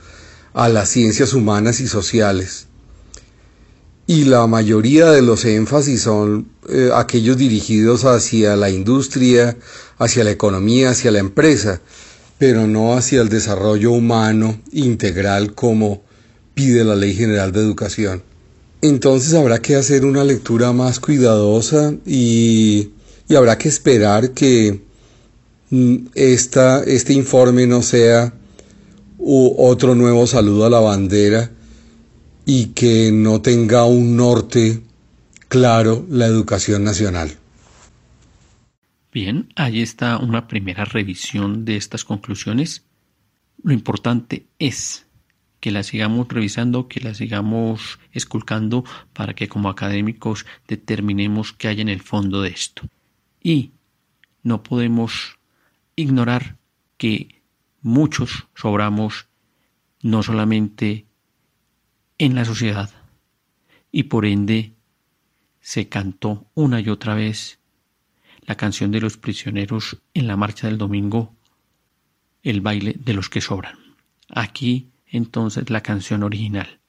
[0.53, 2.67] a las ciencias humanas y sociales.
[4.05, 9.55] Y la mayoría de los énfasis son eh, aquellos dirigidos hacia la industria,
[9.97, 11.81] hacia la economía, hacia la empresa,
[12.37, 16.03] pero no hacia el desarrollo humano integral como
[16.53, 18.23] pide la Ley General de Educación.
[18.81, 22.89] Entonces habrá que hacer una lectura más cuidadosa y,
[23.29, 24.81] y habrá que esperar que
[25.69, 28.33] mm, esta, este informe no sea
[29.17, 31.49] otro nuevo saludo a la bandera
[32.45, 34.83] y que no tenga un norte
[35.47, 37.37] claro la educación nacional.
[39.11, 42.83] Bien, ahí está una primera revisión de estas conclusiones.
[43.61, 45.05] Lo importante es
[45.59, 48.83] que las sigamos revisando, que las sigamos esculcando
[49.13, 52.81] para que como académicos determinemos qué hay en el fondo de esto.
[53.41, 53.71] Y
[54.41, 55.37] no podemos
[55.95, 56.57] ignorar
[56.97, 57.43] que
[57.81, 59.27] muchos sobramos
[60.01, 61.05] no solamente
[62.17, 62.89] en la sociedad
[63.91, 64.73] y por ende
[65.61, 67.59] se cantó una y otra vez
[68.41, 71.35] la canción de los prisioneros en la marcha del domingo,
[72.41, 73.77] el baile de los que sobran.
[74.27, 76.79] Aquí entonces la canción original.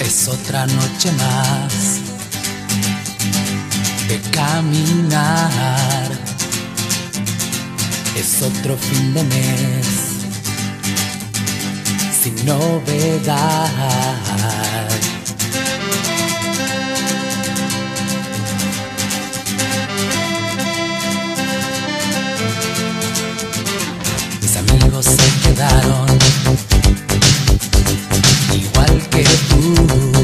[0.00, 2.05] Es otra noche más
[4.08, 6.10] de caminar.
[8.16, 9.86] Es otro fin de mes
[12.22, 13.70] sin novedad.
[24.40, 26.18] Mis amigos se quedaron
[28.52, 30.15] igual que tú.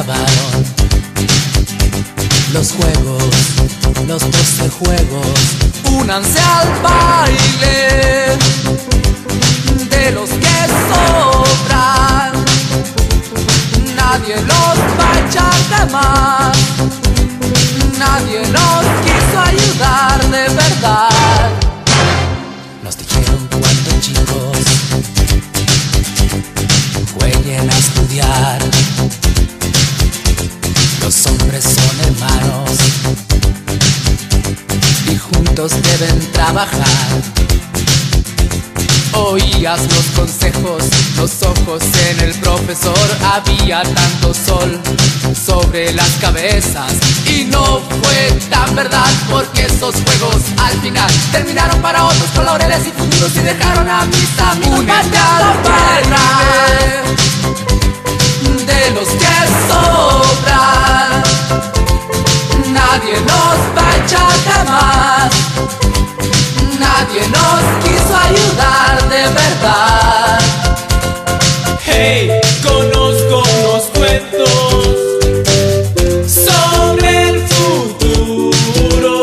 [0.00, 0.64] Acabaron
[2.54, 3.34] los juegos,
[4.06, 5.38] los doce juegos.
[5.92, 8.38] Únanse al baile
[9.90, 10.56] de los que
[10.88, 12.32] sobran.
[13.94, 16.56] Nadie los va a echar de más.
[17.98, 21.50] Nadie nos quiso ayudar de verdad.
[22.82, 24.66] Nos dijeron cuando chicos
[27.14, 28.89] jueguen a estudiar.
[31.10, 32.70] Los hombres son hermanos
[35.10, 36.86] y juntos deben trabajar.
[39.14, 40.84] Oías los consejos,
[41.16, 42.94] los ojos en el profesor,
[43.24, 44.80] había tanto sol
[45.34, 46.92] sobre las cabezas
[47.26, 52.92] y no fue tan verdad porque esos juegos al final terminaron para otros colores y
[52.92, 55.20] futuros y dejaron a mis amigos baile
[58.40, 59.36] de los que
[59.68, 61.22] sobran.
[62.72, 65.30] Nadie nos va a echar jamás.
[66.78, 70.38] Nadie nos quiso ayudar de verdad.
[71.84, 74.50] Hey, conozco unos cuentos
[76.26, 79.14] sobre el futuro.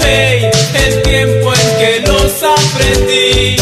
[0.00, 3.57] Hey, el tiempo en que los aprendí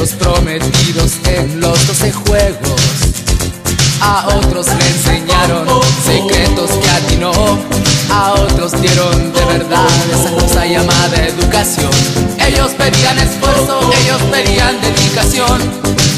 [0.00, 2.80] los prometidos en los doce juegos.
[4.00, 5.68] A otros le enseñaron
[6.06, 7.32] secretos que atinó,
[8.10, 11.90] a otros dieron de verdad esa cosa llamada educación.
[12.38, 15.60] Ellos pedían esfuerzo, ellos pedían dedicación.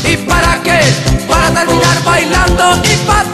[0.05, 0.81] ¿Y para qué?
[1.29, 3.33] Para terminar bailando y pateando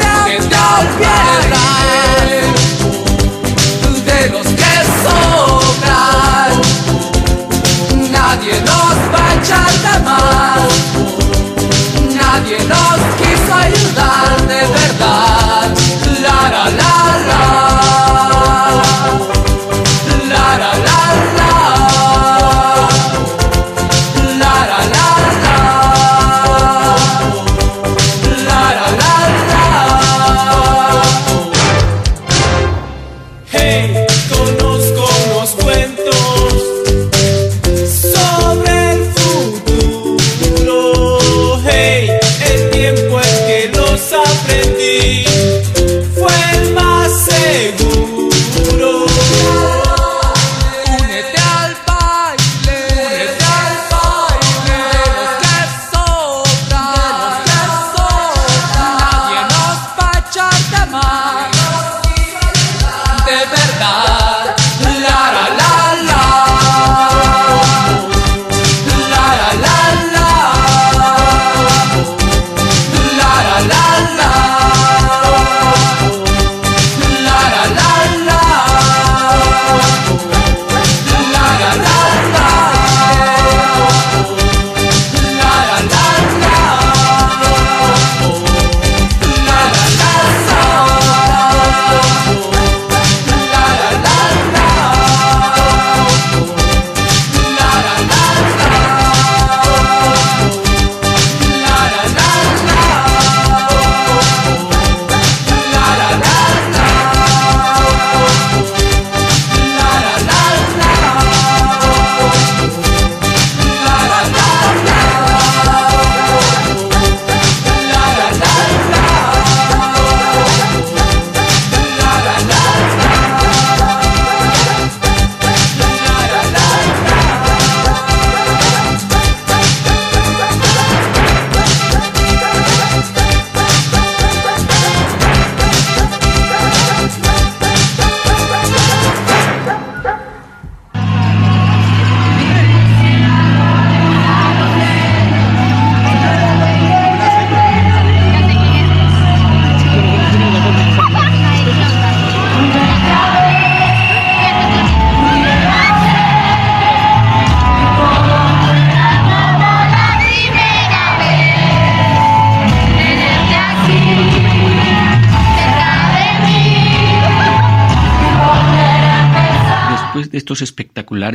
[43.98, 45.27] aprendi.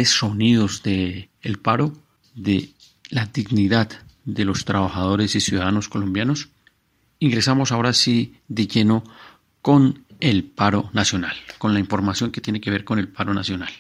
[0.06, 1.94] Sonidos de el paro,
[2.36, 2.72] de
[3.10, 3.90] la dignidad
[4.26, 6.50] de los trabajadores y ciudadanos colombianos,
[7.20, 9.04] ingresamos ahora sí de lleno
[9.62, 13.72] con el paro nacional, con la información que tiene que ver con el paro nacional.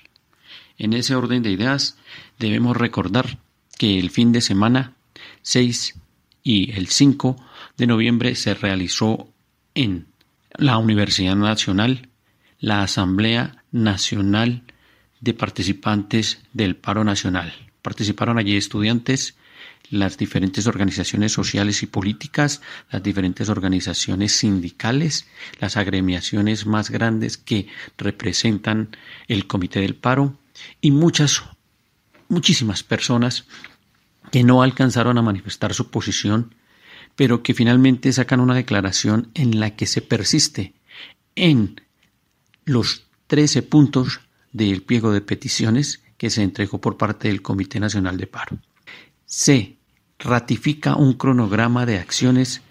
[0.77, 1.97] En ese orden de ideas,
[2.39, 3.39] debemos recordar
[3.77, 4.93] que el fin de semana
[5.41, 5.95] 6
[6.43, 7.35] y el 5
[7.77, 9.29] de noviembre se realizó
[9.75, 10.07] en
[10.55, 12.09] la Universidad Nacional
[12.59, 14.63] la Asamblea Nacional
[15.23, 17.53] de Participantes del Paro Nacional.
[17.81, 19.35] Participaron allí estudiantes,
[19.89, 22.61] las diferentes organizaciones sociales y políticas,
[22.91, 25.25] las diferentes organizaciones sindicales,
[25.61, 27.67] las agremiaciones más grandes que
[27.97, 28.97] representan
[29.27, 30.37] el Comité del Paro
[30.81, 31.43] y muchas,
[32.27, 33.45] muchísimas personas
[34.29, 36.55] que no alcanzaron a manifestar su posición,
[37.15, 40.73] pero que finalmente sacan una declaración en la que se persiste
[41.35, 41.79] en
[42.65, 44.19] los 13 puntos
[44.53, 48.57] del pliego de peticiones que se entregó por parte del Comité Nacional de Paro.
[49.25, 49.77] Se
[50.19, 52.61] ratifica un cronograma de acciones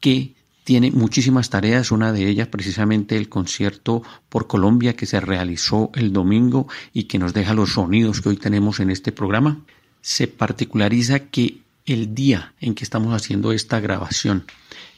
[0.00, 5.90] que tiene muchísimas tareas, una de ellas precisamente el concierto por Colombia que se realizó
[5.94, 9.60] el domingo y que nos deja los sonidos que hoy tenemos en este programa.
[10.00, 14.46] Se particulariza que el día en que estamos haciendo esta grabación,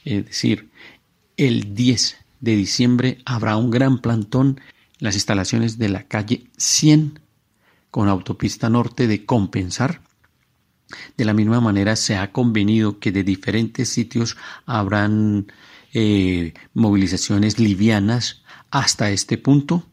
[0.05, 0.69] es decir,
[1.35, 4.61] el 10 de diciembre habrá un gran plantón
[4.99, 7.19] las instalaciones de la calle 100
[7.91, 10.01] con autopista norte de compensar
[11.17, 15.51] de la misma manera, se ha convenido que de diferentes sitios habrán
[15.93, 19.83] eh, movilizaciones livianas hasta este punto,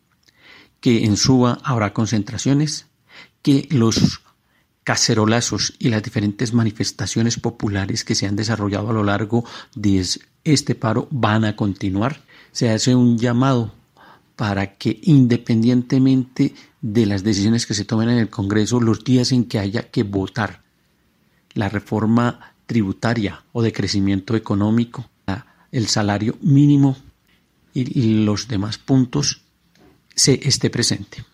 [0.80, 2.86] que en Suba habrá concentraciones,
[3.42, 4.20] que los
[4.84, 9.44] cacerolazos y las diferentes manifestaciones populares que se han desarrollado a lo largo
[9.74, 10.04] de
[10.44, 12.22] este paro van a continuar.
[12.52, 13.72] Se hace un llamado
[14.36, 19.44] para que independientemente de las decisiones que se tomen en el Congreso, los días en
[19.44, 20.62] que haya que votar
[21.52, 25.08] la reforma tributaria o de crecimiento económico,
[25.70, 26.96] el salario mínimo
[27.72, 29.42] y los demás puntos
[30.14, 31.24] se esté presente.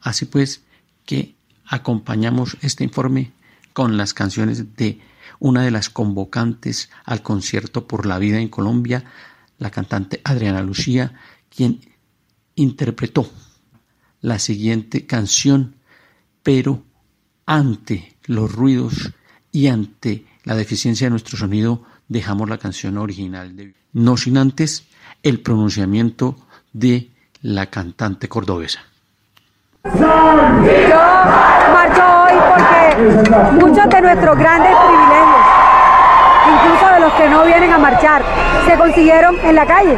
[0.00, 0.62] Así pues
[1.04, 1.34] que
[1.66, 3.32] acompañamos este informe
[3.74, 5.00] con las canciones de
[5.38, 9.04] una de las convocantes al concierto por la vida en Colombia,
[9.58, 11.12] la cantante Adriana Lucía,
[11.54, 11.80] quien
[12.54, 13.28] interpretó
[14.20, 15.76] la siguiente canción,
[16.42, 16.82] pero
[17.46, 19.12] ante los ruidos
[19.52, 23.74] y ante la deficiencia de nuestro sonido dejamos la canción original, de...
[23.92, 24.84] no sin antes
[25.22, 26.36] el pronunciamiento
[26.72, 27.10] de
[27.42, 28.80] la cantante cordobesa.
[29.84, 29.90] Yo
[31.72, 35.29] marcho hoy porque muchos de nuestros grandes privilegios,
[37.16, 38.22] que no vienen a marchar,
[38.66, 39.96] se consiguieron en la calle.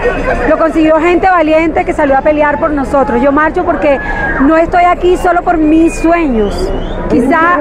[0.48, 3.20] Lo consiguió gente valiente que salió a pelear por nosotros.
[3.22, 3.98] Yo marcho porque
[4.40, 6.70] no estoy aquí solo por mis sueños.
[7.10, 7.58] Quizá,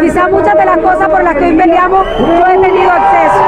[0.00, 3.42] quizá muchas de las cosas por las que hoy peleamos yo he tenido acceso,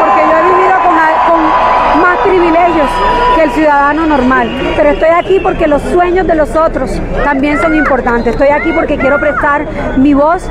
[0.00, 0.94] porque yo he vivido con,
[1.28, 2.18] con más
[3.34, 4.48] que el ciudadano normal.
[4.76, 6.90] Pero estoy aquí porque los sueños de los otros
[7.24, 8.34] también son importantes.
[8.34, 9.66] Estoy aquí porque quiero prestar
[9.96, 10.48] mi voz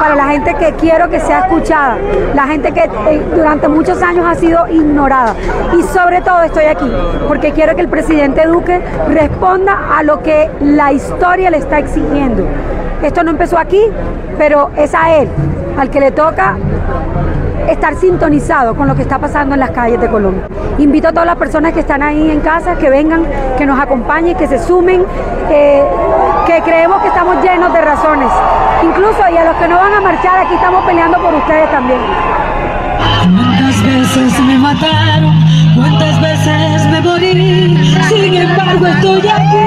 [0.00, 1.96] para la gente que quiero que sea escuchada,
[2.34, 5.34] la gente que eh, durante muchos años ha sido ignorada.
[5.76, 6.90] Y sobre todo estoy aquí
[7.26, 12.46] porque quiero que el presidente Duque responda a lo que la historia le está exigiendo.
[13.02, 13.82] Esto no empezó aquí,
[14.38, 15.28] pero es a él
[15.78, 16.56] al que le toca
[17.68, 20.46] estar sintonizado con lo que está pasando en las calles de Colombia.
[20.78, 23.24] Invito a todas las personas que están ahí en casa que vengan,
[23.56, 25.04] que nos acompañen, que se sumen,
[25.50, 25.82] eh,
[26.46, 28.28] que creemos que estamos llenos de razones.
[28.82, 32.00] Incluso y a los que no van a marchar, aquí estamos peleando por ustedes también.
[33.24, 35.34] ¿Cuántas veces me mataron?
[35.74, 37.94] ¿Cuántas veces me morí?
[38.08, 39.64] Sin embargo estoy aquí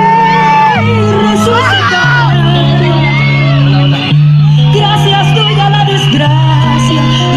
[1.22, 2.18] resucitado.
[4.74, 6.57] Gracias doy a la desgracia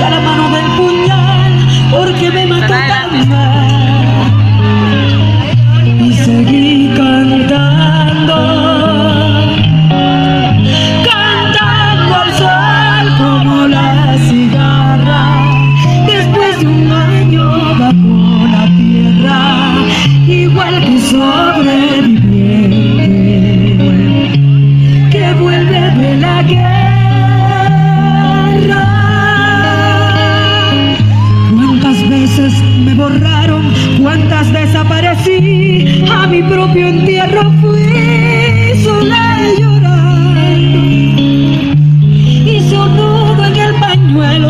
[0.03, 3.80] a la mano del puñal porque me mató tan mal.
[36.51, 40.79] Propio entierro fui sola y llorando.
[42.73, 44.50] Un nudo en el pañuelo,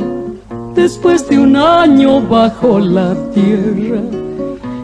[0.75, 4.01] después de un año bajo la tierra,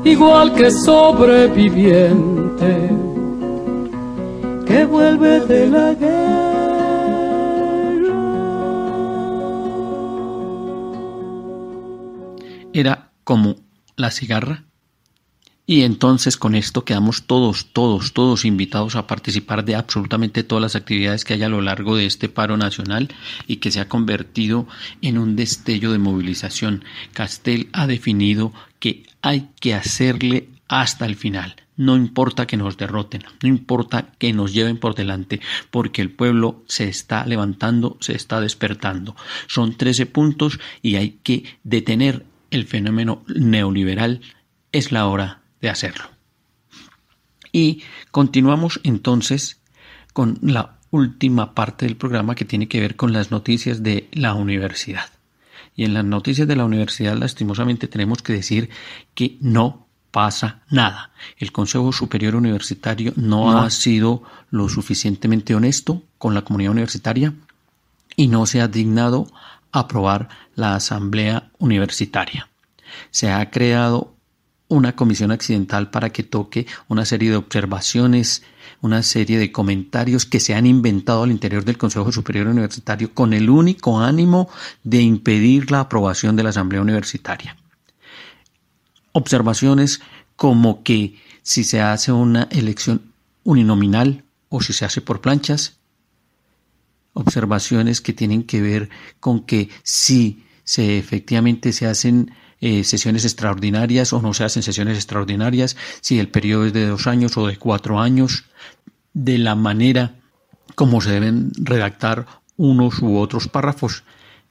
[0.03, 2.89] igual que sobreviviente
[4.65, 6.47] que vuelve de la guerra.
[12.73, 13.55] Era como
[13.95, 14.66] la cigarra.
[15.69, 20.75] Y entonces con esto quedamos todos, todos, todos invitados a participar de absolutamente todas las
[20.77, 23.09] actividades que hay a lo largo de este paro nacional
[23.47, 24.65] y que se ha convertido
[25.01, 26.85] en un destello de movilización.
[27.11, 31.57] Castel ha definido que hay que hacerle hasta el final.
[31.75, 36.63] No importa que nos derroten, no importa que nos lleven por delante, porque el pueblo
[36.67, 39.17] se está levantando, se está despertando.
[39.47, 44.21] Son 13 puntos y hay que detener el fenómeno neoliberal.
[44.71, 46.05] Es la hora de hacerlo.
[47.51, 49.61] Y continuamos entonces
[50.13, 54.33] con la última parte del programa que tiene que ver con las noticias de la
[54.33, 55.09] universidad.
[55.75, 58.69] Y en las noticias de la universidad, lastimosamente, tenemos que decir
[59.13, 61.11] que no pasa nada.
[61.37, 67.33] El Consejo Superior Universitario no, no, ha sido lo suficientemente honesto con la comunidad universitaria
[68.15, 69.27] y no se ha dignado
[69.71, 72.49] aprobar la Asamblea Universitaria.
[73.11, 74.16] Se ha creado
[74.67, 78.43] una comisión accidental para que toque una serie de observaciones,
[78.81, 83.33] una serie de comentarios que se han inventado al interior del Consejo Superior Universitario con
[83.33, 84.49] el único ánimo
[84.83, 87.55] de impedir la aprobación de la Asamblea Universitaria.
[89.13, 90.01] Observaciones
[90.35, 93.01] como que si se hace una elección
[93.43, 95.77] uninominal o si se hace por planchas,
[97.13, 98.89] observaciones que tienen que ver
[99.19, 104.97] con que si se efectivamente se hacen eh, sesiones extraordinarias o no se hacen sesiones
[104.97, 108.45] extraordinarias, si el periodo es de dos años o de cuatro años,
[109.13, 110.15] de la manera
[110.75, 114.03] como se deben redactar unos u otros párrafos,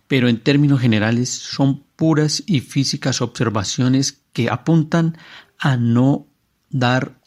[0.09, 5.17] pero en términos generales son puras y físicas observaciones que apuntan
[5.59, 6.27] a no
[6.71, 7.21] dar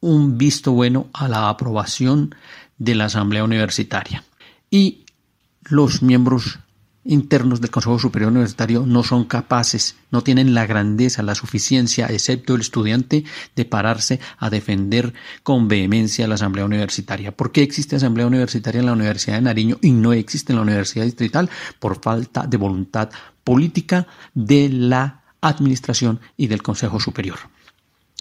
[0.00, 2.34] un visto bueno a la aprobación
[2.78, 4.24] de la Asamblea Universitaria.
[4.70, 5.04] Y
[5.62, 6.58] los miembros
[7.06, 12.54] internos del Consejo Superior Universitario no son capaces, no tienen la grandeza, la suficiencia, excepto
[12.54, 17.36] el estudiante, de pararse a defender con vehemencia la Asamblea Universitaria.
[17.36, 20.62] ¿Por qué existe Asamblea Universitaria en la Universidad de Nariño y no existe en la
[20.62, 21.50] Universidad Distrital?
[21.78, 23.10] Por falta de voluntad
[23.44, 27.38] política de la Administración y del Consejo Superior.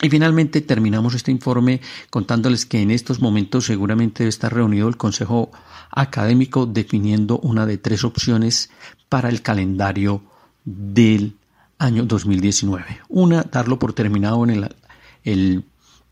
[0.01, 1.79] Y finalmente terminamos este informe
[2.09, 5.51] contándoles que en estos momentos seguramente debe estar reunido el Consejo
[5.89, 8.69] Académico definiendo una de tres opciones
[9.07, 10.21] para el calendario
[10.65, 11.37] del
[11.77, 13.01] año 2019.
[13.07, 14.75] Una, darlo por terminado en el,
[15.23, 15.63] el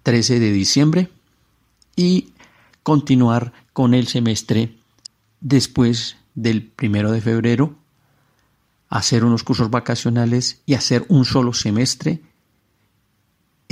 [0.03, 1.09] 13 de diciembre
[1.95, 2.29] y
[2.83, 4.77] continuar con el semestre
[5.41, 7.75] después del primero de febrero,
[8.89, 12.21] hacer unos cursos vacacionales y hacer un solo semestre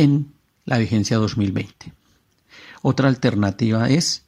[0.01, 0.33] en
[0.65, 1.93] la vigencia 2020.
[2.81, 4.25] Otra alternativa es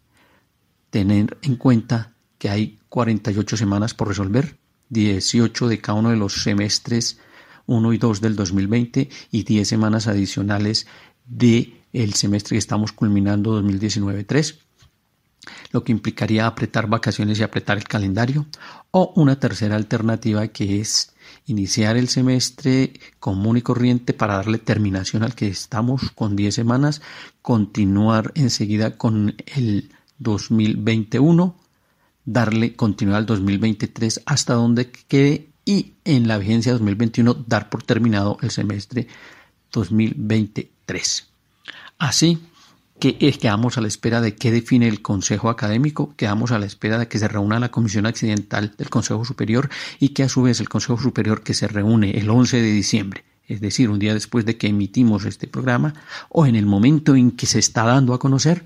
[0.92, 4.58] tener en cuenta que hay 48 semanas por resolver,
[4.90, 7.20] 18 de cada uno de los semestres
[7.66, 10.86] 1 y 2 del 2020 y 10 semanas adicionales
[11.26, 14.60] de el semestre que estamos culminando 2019-3
[15.72, 18.46] lo que implicaría apretar vacaciones y apretar el calendario,
[18.92, 21.14] o una tercera alternativa que es
[21.46, 27.02] iniciar el semestre común y corriente para darle terminación al que estamos con 10 semanas,
[27.42, 31.56] continuar enseguida con el 2021,
[32.26, 38.38] darle continuidad al 2023 hasta donde quede y en la vigencia 2021 dar por terminado
[38.42, 39.08] el semestre
[39.72, 41.28] 2023.
[41.98, 42.40] Así
[43.04, 46.98] que quedamos a la espera de qué define el Consejo Académico, quedamos a la espera
[46.98, 49.70] de que se reúna la Comisión Accidental del Consejo Superior
[50.00, 53.26] y que a su vez el Consejo Superior que se reúne el 11 de diciembre,
[53.46, 55.96] es decir, un día después de que emitimos este programa
[56.30, 58.64] o en el momento en que se está dando a conocer,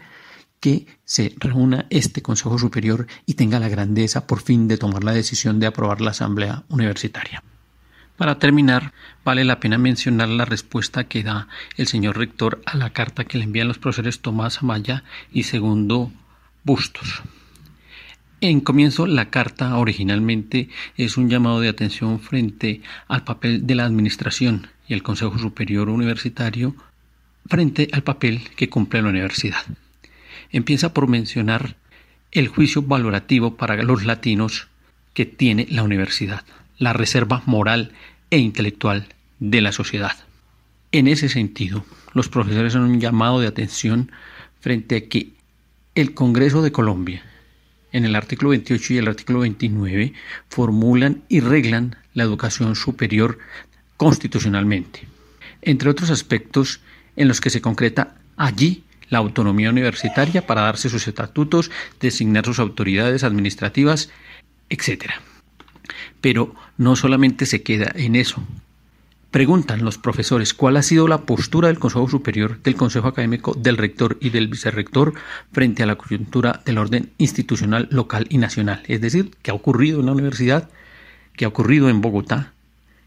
[0.59, 5.13] que se reúna este Consejo Superior y tenga la grandeza por fin de tomar la
[5.13, 7.41] decisión de aprobar la Asamblea Universitaria.
[8.17, 12.89] Para terminar, vale la pena mencionar la respuesta que da el señor rector a la
[12.89, 16.11] carta que le envían los profesores Tomás Amaya y segundo
[16.63, 17.21] Bustos.
[18.41, 23.85] En comienzo, la carta originalmente es un llamado de atención frente al papel de la
[23.85, 26.75] Administración y el Consejo Superior Universitario
[27.45, 29.63] frente al papel que cumple la universidad.
[30.51, 31.75] Empieza por mencionar
[32.31, 34.69] el juicio valorativo para los latinos
[35.13, 36.43] que tiene la universidad
[36.77, 37.91] la reserva moral
[38.29, 39.07] e intelectual
[39.39, 40.15] de la sociedad.
[40.91, 44.11] En ese sentido, los profesores han un llamado de atención
[44.59, 45.33] frente a que
[45.95, 47.23] el Congreso de Colombia,
[47.91, 50.13] en el artículo 28 y el artículo 29,
[50.49, 53.39] formulan y reglan la educación superior
[53.97, 55.07] constitucionalmente,
[55.61, 56.81] entre otros aspectos
[57.15, 62.59] en los que se concreta allí la autonomía universitaria para darse sus estatutos, designar sus
[62.59, 64.09] autoridades administrativas,
[64.69, 65.13] etc.
[66.21, 68.41] Pero no solamente se queda en eso.
[69.31, 73.77] Preguntan los profesores cuál ha sido la postura del Consejo Superior, del Consejo Académico, del
[73.77, 75.13] rector y del vicerrector
[75.51, 78.83] frente a la coyuntura del orden institucional local y nacional.
[78.87, 80.69] Es decir, qué ha ocurrido en la universidad,
[81.35, 82.53] qué ha ocurrido en Bogotá,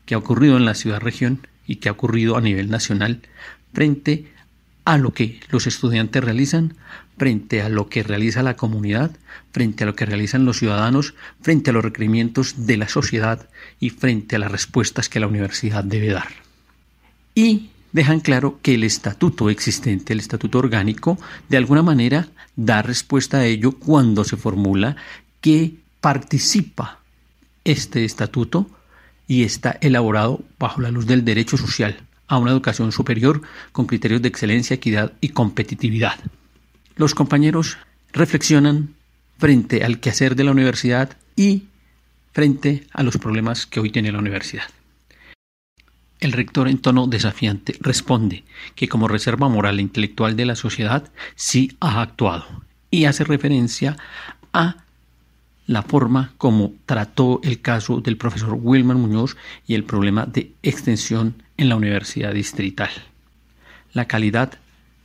[0.04, 3.22] qué ha ocurrido en la ciudad-región y qué ha ocurrido a nivel nacional
[3.72, 4.26] frente
[4.84, 6.74] a lo que los estudiantes realizan,
[7.20, 9.10] frente a lo que realiza la comunidad,
[9.52, 13.46] frente a lo que realizan los ciudadanos, frente a los requerimientos de la sociedad
[13.78, 16.28] y frente a las respuestas que la universidad debe dar.
[17.34, 21.18] Y dejan claro que el estatuto existente, el estatuto orgánico,
[21.50, 24.96] de alguna manera da respuesta a ello cuando se formula
[25.42, 27.00] que participa
[27.64, 28.66] este estatuto
[29.28, 31.98] y está elaborado bajo la luz del derecho social
[32.28, 33.42] a una educación superior
[33.72, 36.18] con criterios de excelencia, equidad y competitividad.
[37.00, 37.78] Los compañeros
[38.12, 38.94] reflexionan
[39.38, 41.62] frente al quehacer de la universidad y
[42.32, 44.68] frente a los problemas que hoy tiene la universidad.
[46.18, 48.44] El rector en tono desafiante responde
[48.74, 52.44] que como reserva moral e intelectual de la sociedad sí ha actuado
[52.90, 53.96] y hace referencia
[54.52, 54.84] a
[55.66, 61.42] la forma como trató el caso del profesor Wilmer Muñoz y el problema de extensión
[61.56, 62.90] en la Universidad Distrital.
[63.94, 64.58] La calidad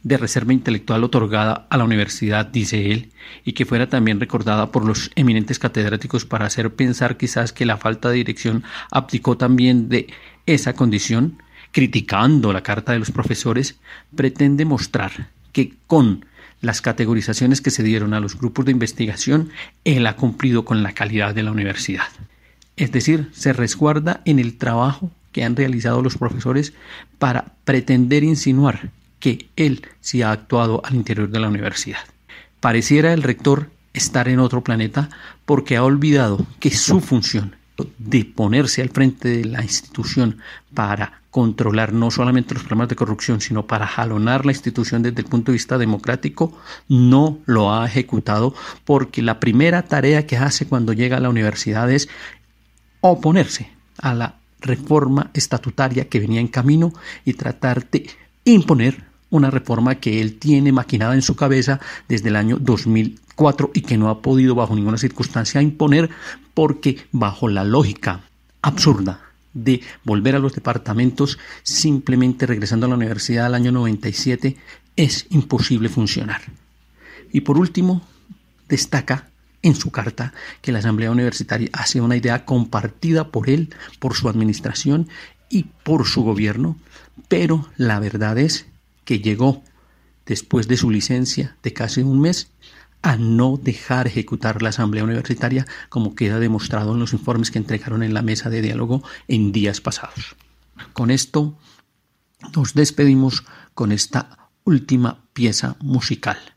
[0.06, 3.12] de reserva intelectual otorgada a la universidad, dice él,
[3.44, 7.78] y que fuera también recordada por los eminentes catedráticos para hacer pensar quizás que la
[7.78, 10.14] falta de dirección abdicó también de
[10.46, 11.42] esa condición,
[11.72, 13.80] criticando la carta de los profesores,
[14.16, 16.28] pretende mostrar que con
[16.62, 19.50] las categorizaciones que se dieron a los grupos de investigación,
[19.86, 22.10] él ha cumplido con la calidad de la universidad.
[22.78, 26.74] Es decir, se resguarda en el trabajo que han realizado los profesores
[27.18, 32.00] para pretender insinuar que él sí ha actuado al interior de la universidad.
[32.60, 35.10] Pareciera el rector estar en otro planeta
[35.46, 37.56] porque ha olvidado que su función
[37.98, 40.38] de ponerse al frente de la institución
[40.74, 45.28] para controlar no solamente los problemas de corrupción, sino para jalonar la institución desde el
[45.28, 48.56] punto de vista democrático, no lo ha ejecutado
[48.86, 52.08] porque la primera tarea que hace cuando llega a la universidad es
[53.02, 56.94] oponerse a la reforma estatutaria que venía en camino
[57.26, 58.10] y tratar de
[58.46, 63.82] imponer una reforma que él tiene maquinada en su cabeza desde el año 2004 y
[63.82, 66.10] que no ha podido bajo ninguna circunstancia imponer
[66.54, 68.22] porque bajo la lógica
[68.62, 69.22] absurda
[69.54, 74.56] de volver a los departamentos simplemente regresando a la universidad al año 97
[74.96, 76.42] es imposible funcionar.
[77.32, 78.02] Y por último,
[78.70, 79.30] destaca
[79.62, 84.14] en su carta que la Asamblea Universitaria ha sido una idea compartida por él, por
[84.14, 85.10] su administración
[85.50, 86.78] y por su gobierno,
[87.28, 88.68] pero la verdad es
[89.04, 89.64] que llegó
[90.26, 92.50] después de su licencia de casi un mes
[93.02, 98.02] a no dejar ejecutar la Asamblea Universitaria como queda demostrado en los informes que entregaron
[98.02, 100.36] en la mesa de diálogo en días pasados.
[100.94, 101.56] Con esto
[102.56, 103.44] nos despedimos
[103.76, 106.55] con esta última pieza musical.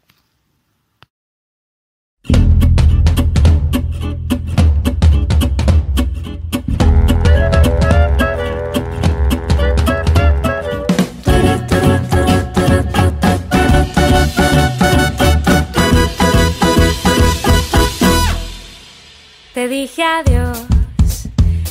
[19.68, 20.64] Dije adiós,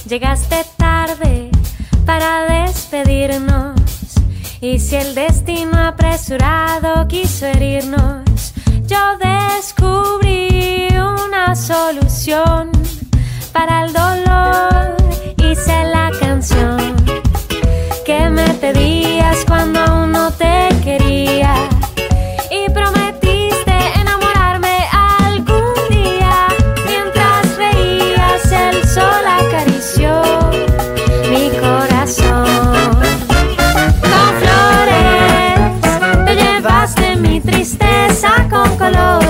[0.07, 1.49] llegaste tarde
[2.05, 3.73] para despedirnos.
[4.61, 8.53] Y si el destino apresurado quiso herirnos,
[8.85, 12.69] yo descubrí una solución
[13.51, 14.95] para el dolor.
[15.37, 16.95] Hice la canción
[18.05, 21.67] que me pedías cuando aún no te quería.
[38.49, 39.26] Con colores.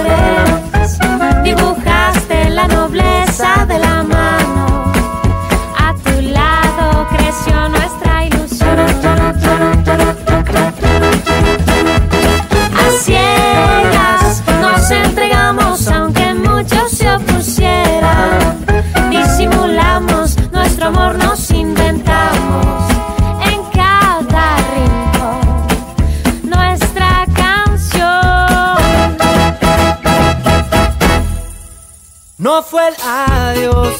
[32.57, 33.93] No fue el adiós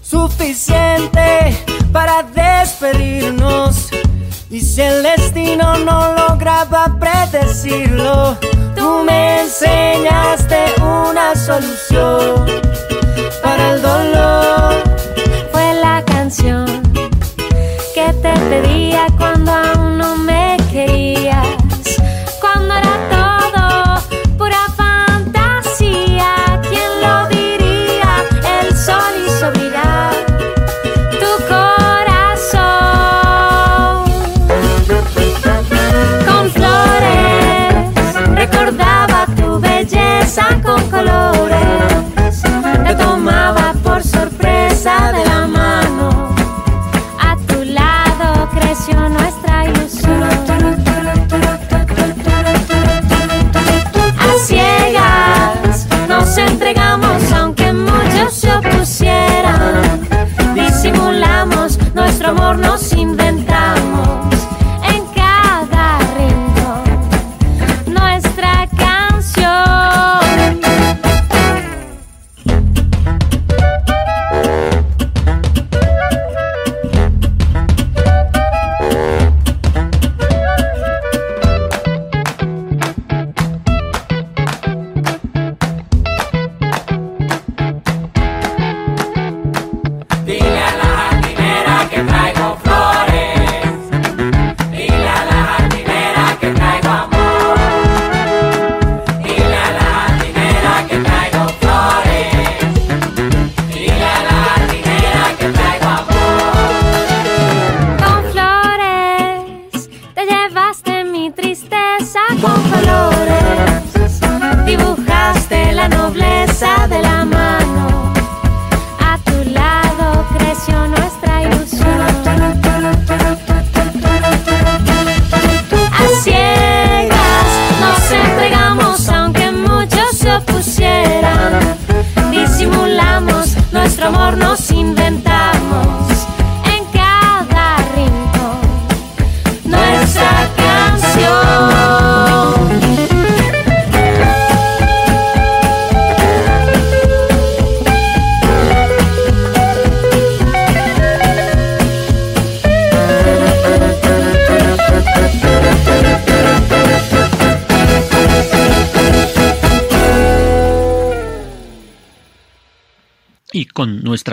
[0.00, 1.58] suficiente
[1.92, 3.88] para despedirnos.
[4.48, 8.36] Y si el destino no lograba predecirlo,
[8.76, 12.46] tú me enseñaste una solución
[13.42, 14.74] para el dolor.
[15.50, 16.66] Fue la canción
[17.92, 19.33] que te pedía cuando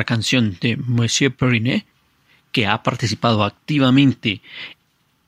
[0.04, 1.86] canción de Monsieur Perinet,
[2.52, 4.42] que ha participado activamente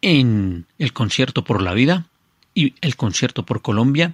[0.01, 2.05] en el concierto por la vida
[2.53, 4.13] y el concierto por Colombia,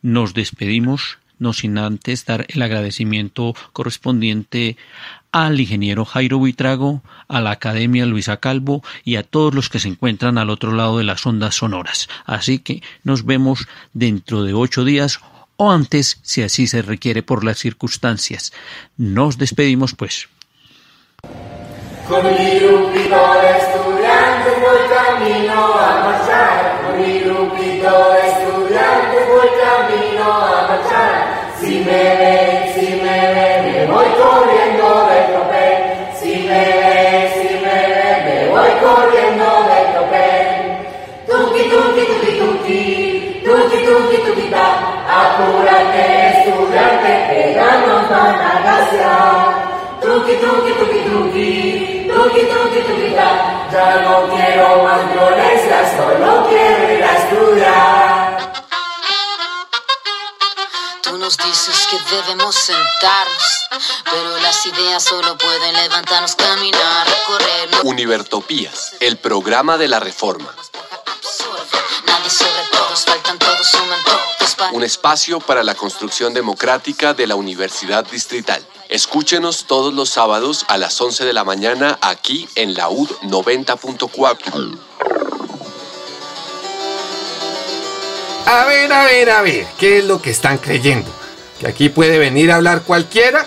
[0.00, 4.78] Nos despedimos, no sin antes dar el agradecimiento correspondiente
[5.32, 9.88] al ingeniero Jairo Buitrago, a la Academia Luisa Calvo y a todos los que se
[9.88, 12.08] encuentran al otro lado de las ondas sonoras.
[12.24, 15.20] Así que nos vemos dentro de ocho días
[15.56, 18.52] o antes si así se requiere por las circunstancias.
[18.96, 20.28] Nos despedimos pues.
[22.08, 26.82] Con mi grupito de estudiantes voy camino a marchar.
[26.86, 31.52] Con mi grupito de estudiantes voy camino a marchar.
[31.60, 32.55] Si me
[45.16, 49.98] Apúrate, estudiante, que ya nos van a gasear.
[50.02, 51.50] Tuki, tuki, tuki, tuki,
[52.12, 53.30] tuki, tuki, tuki, ta.
[53.72, 58.52] Ya no quiero más violencia, solo quiero ir a estudiar.
[61.02, 63.68] Tú nos dices que debemos sentarnos,
[64.04, 67.68] pero las ideas solo pueden levantarnos, caminar, recorrer.
[67.84, 70.54] Univertopías, el programa de la reforma.
[74.72, 78.64] Un espacio para la construcción democrática de la Universidad Distrital.
[78.88, 84.78] Escúchenos todos los sábados a las 11 de la mañana aquí en la UD 90.4.
[88.46, 91.10] A ver, a ver, a ver, ¿qué es lo que están creyendo?
[91.60, 93.44] ¿Que aquí puede venir a hablar cualquiera?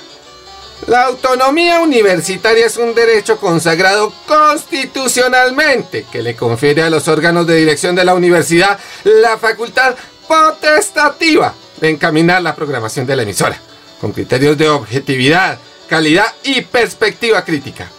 [0.87, 7.55] La autonomía universitaria es un derecho consagrado constitucionalmente que le confiere a los órganos de
[7.55, 9.95] dirección de la universidad la facultad
[10.29, 13.57] potestativa de encaminar la programación de la emisora,
[13.99, 15.57] con criterios de objetividad,
[15.89, 17.89] calidad y perspectiva crítica.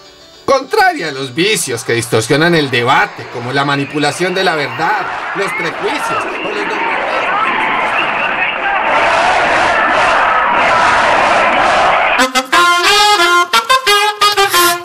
[0.44, 5.52] Contraria a los vicios que distorsionan el debate, como la manipulación de la verdad, los
[5.54, 6.89] prejuicios o los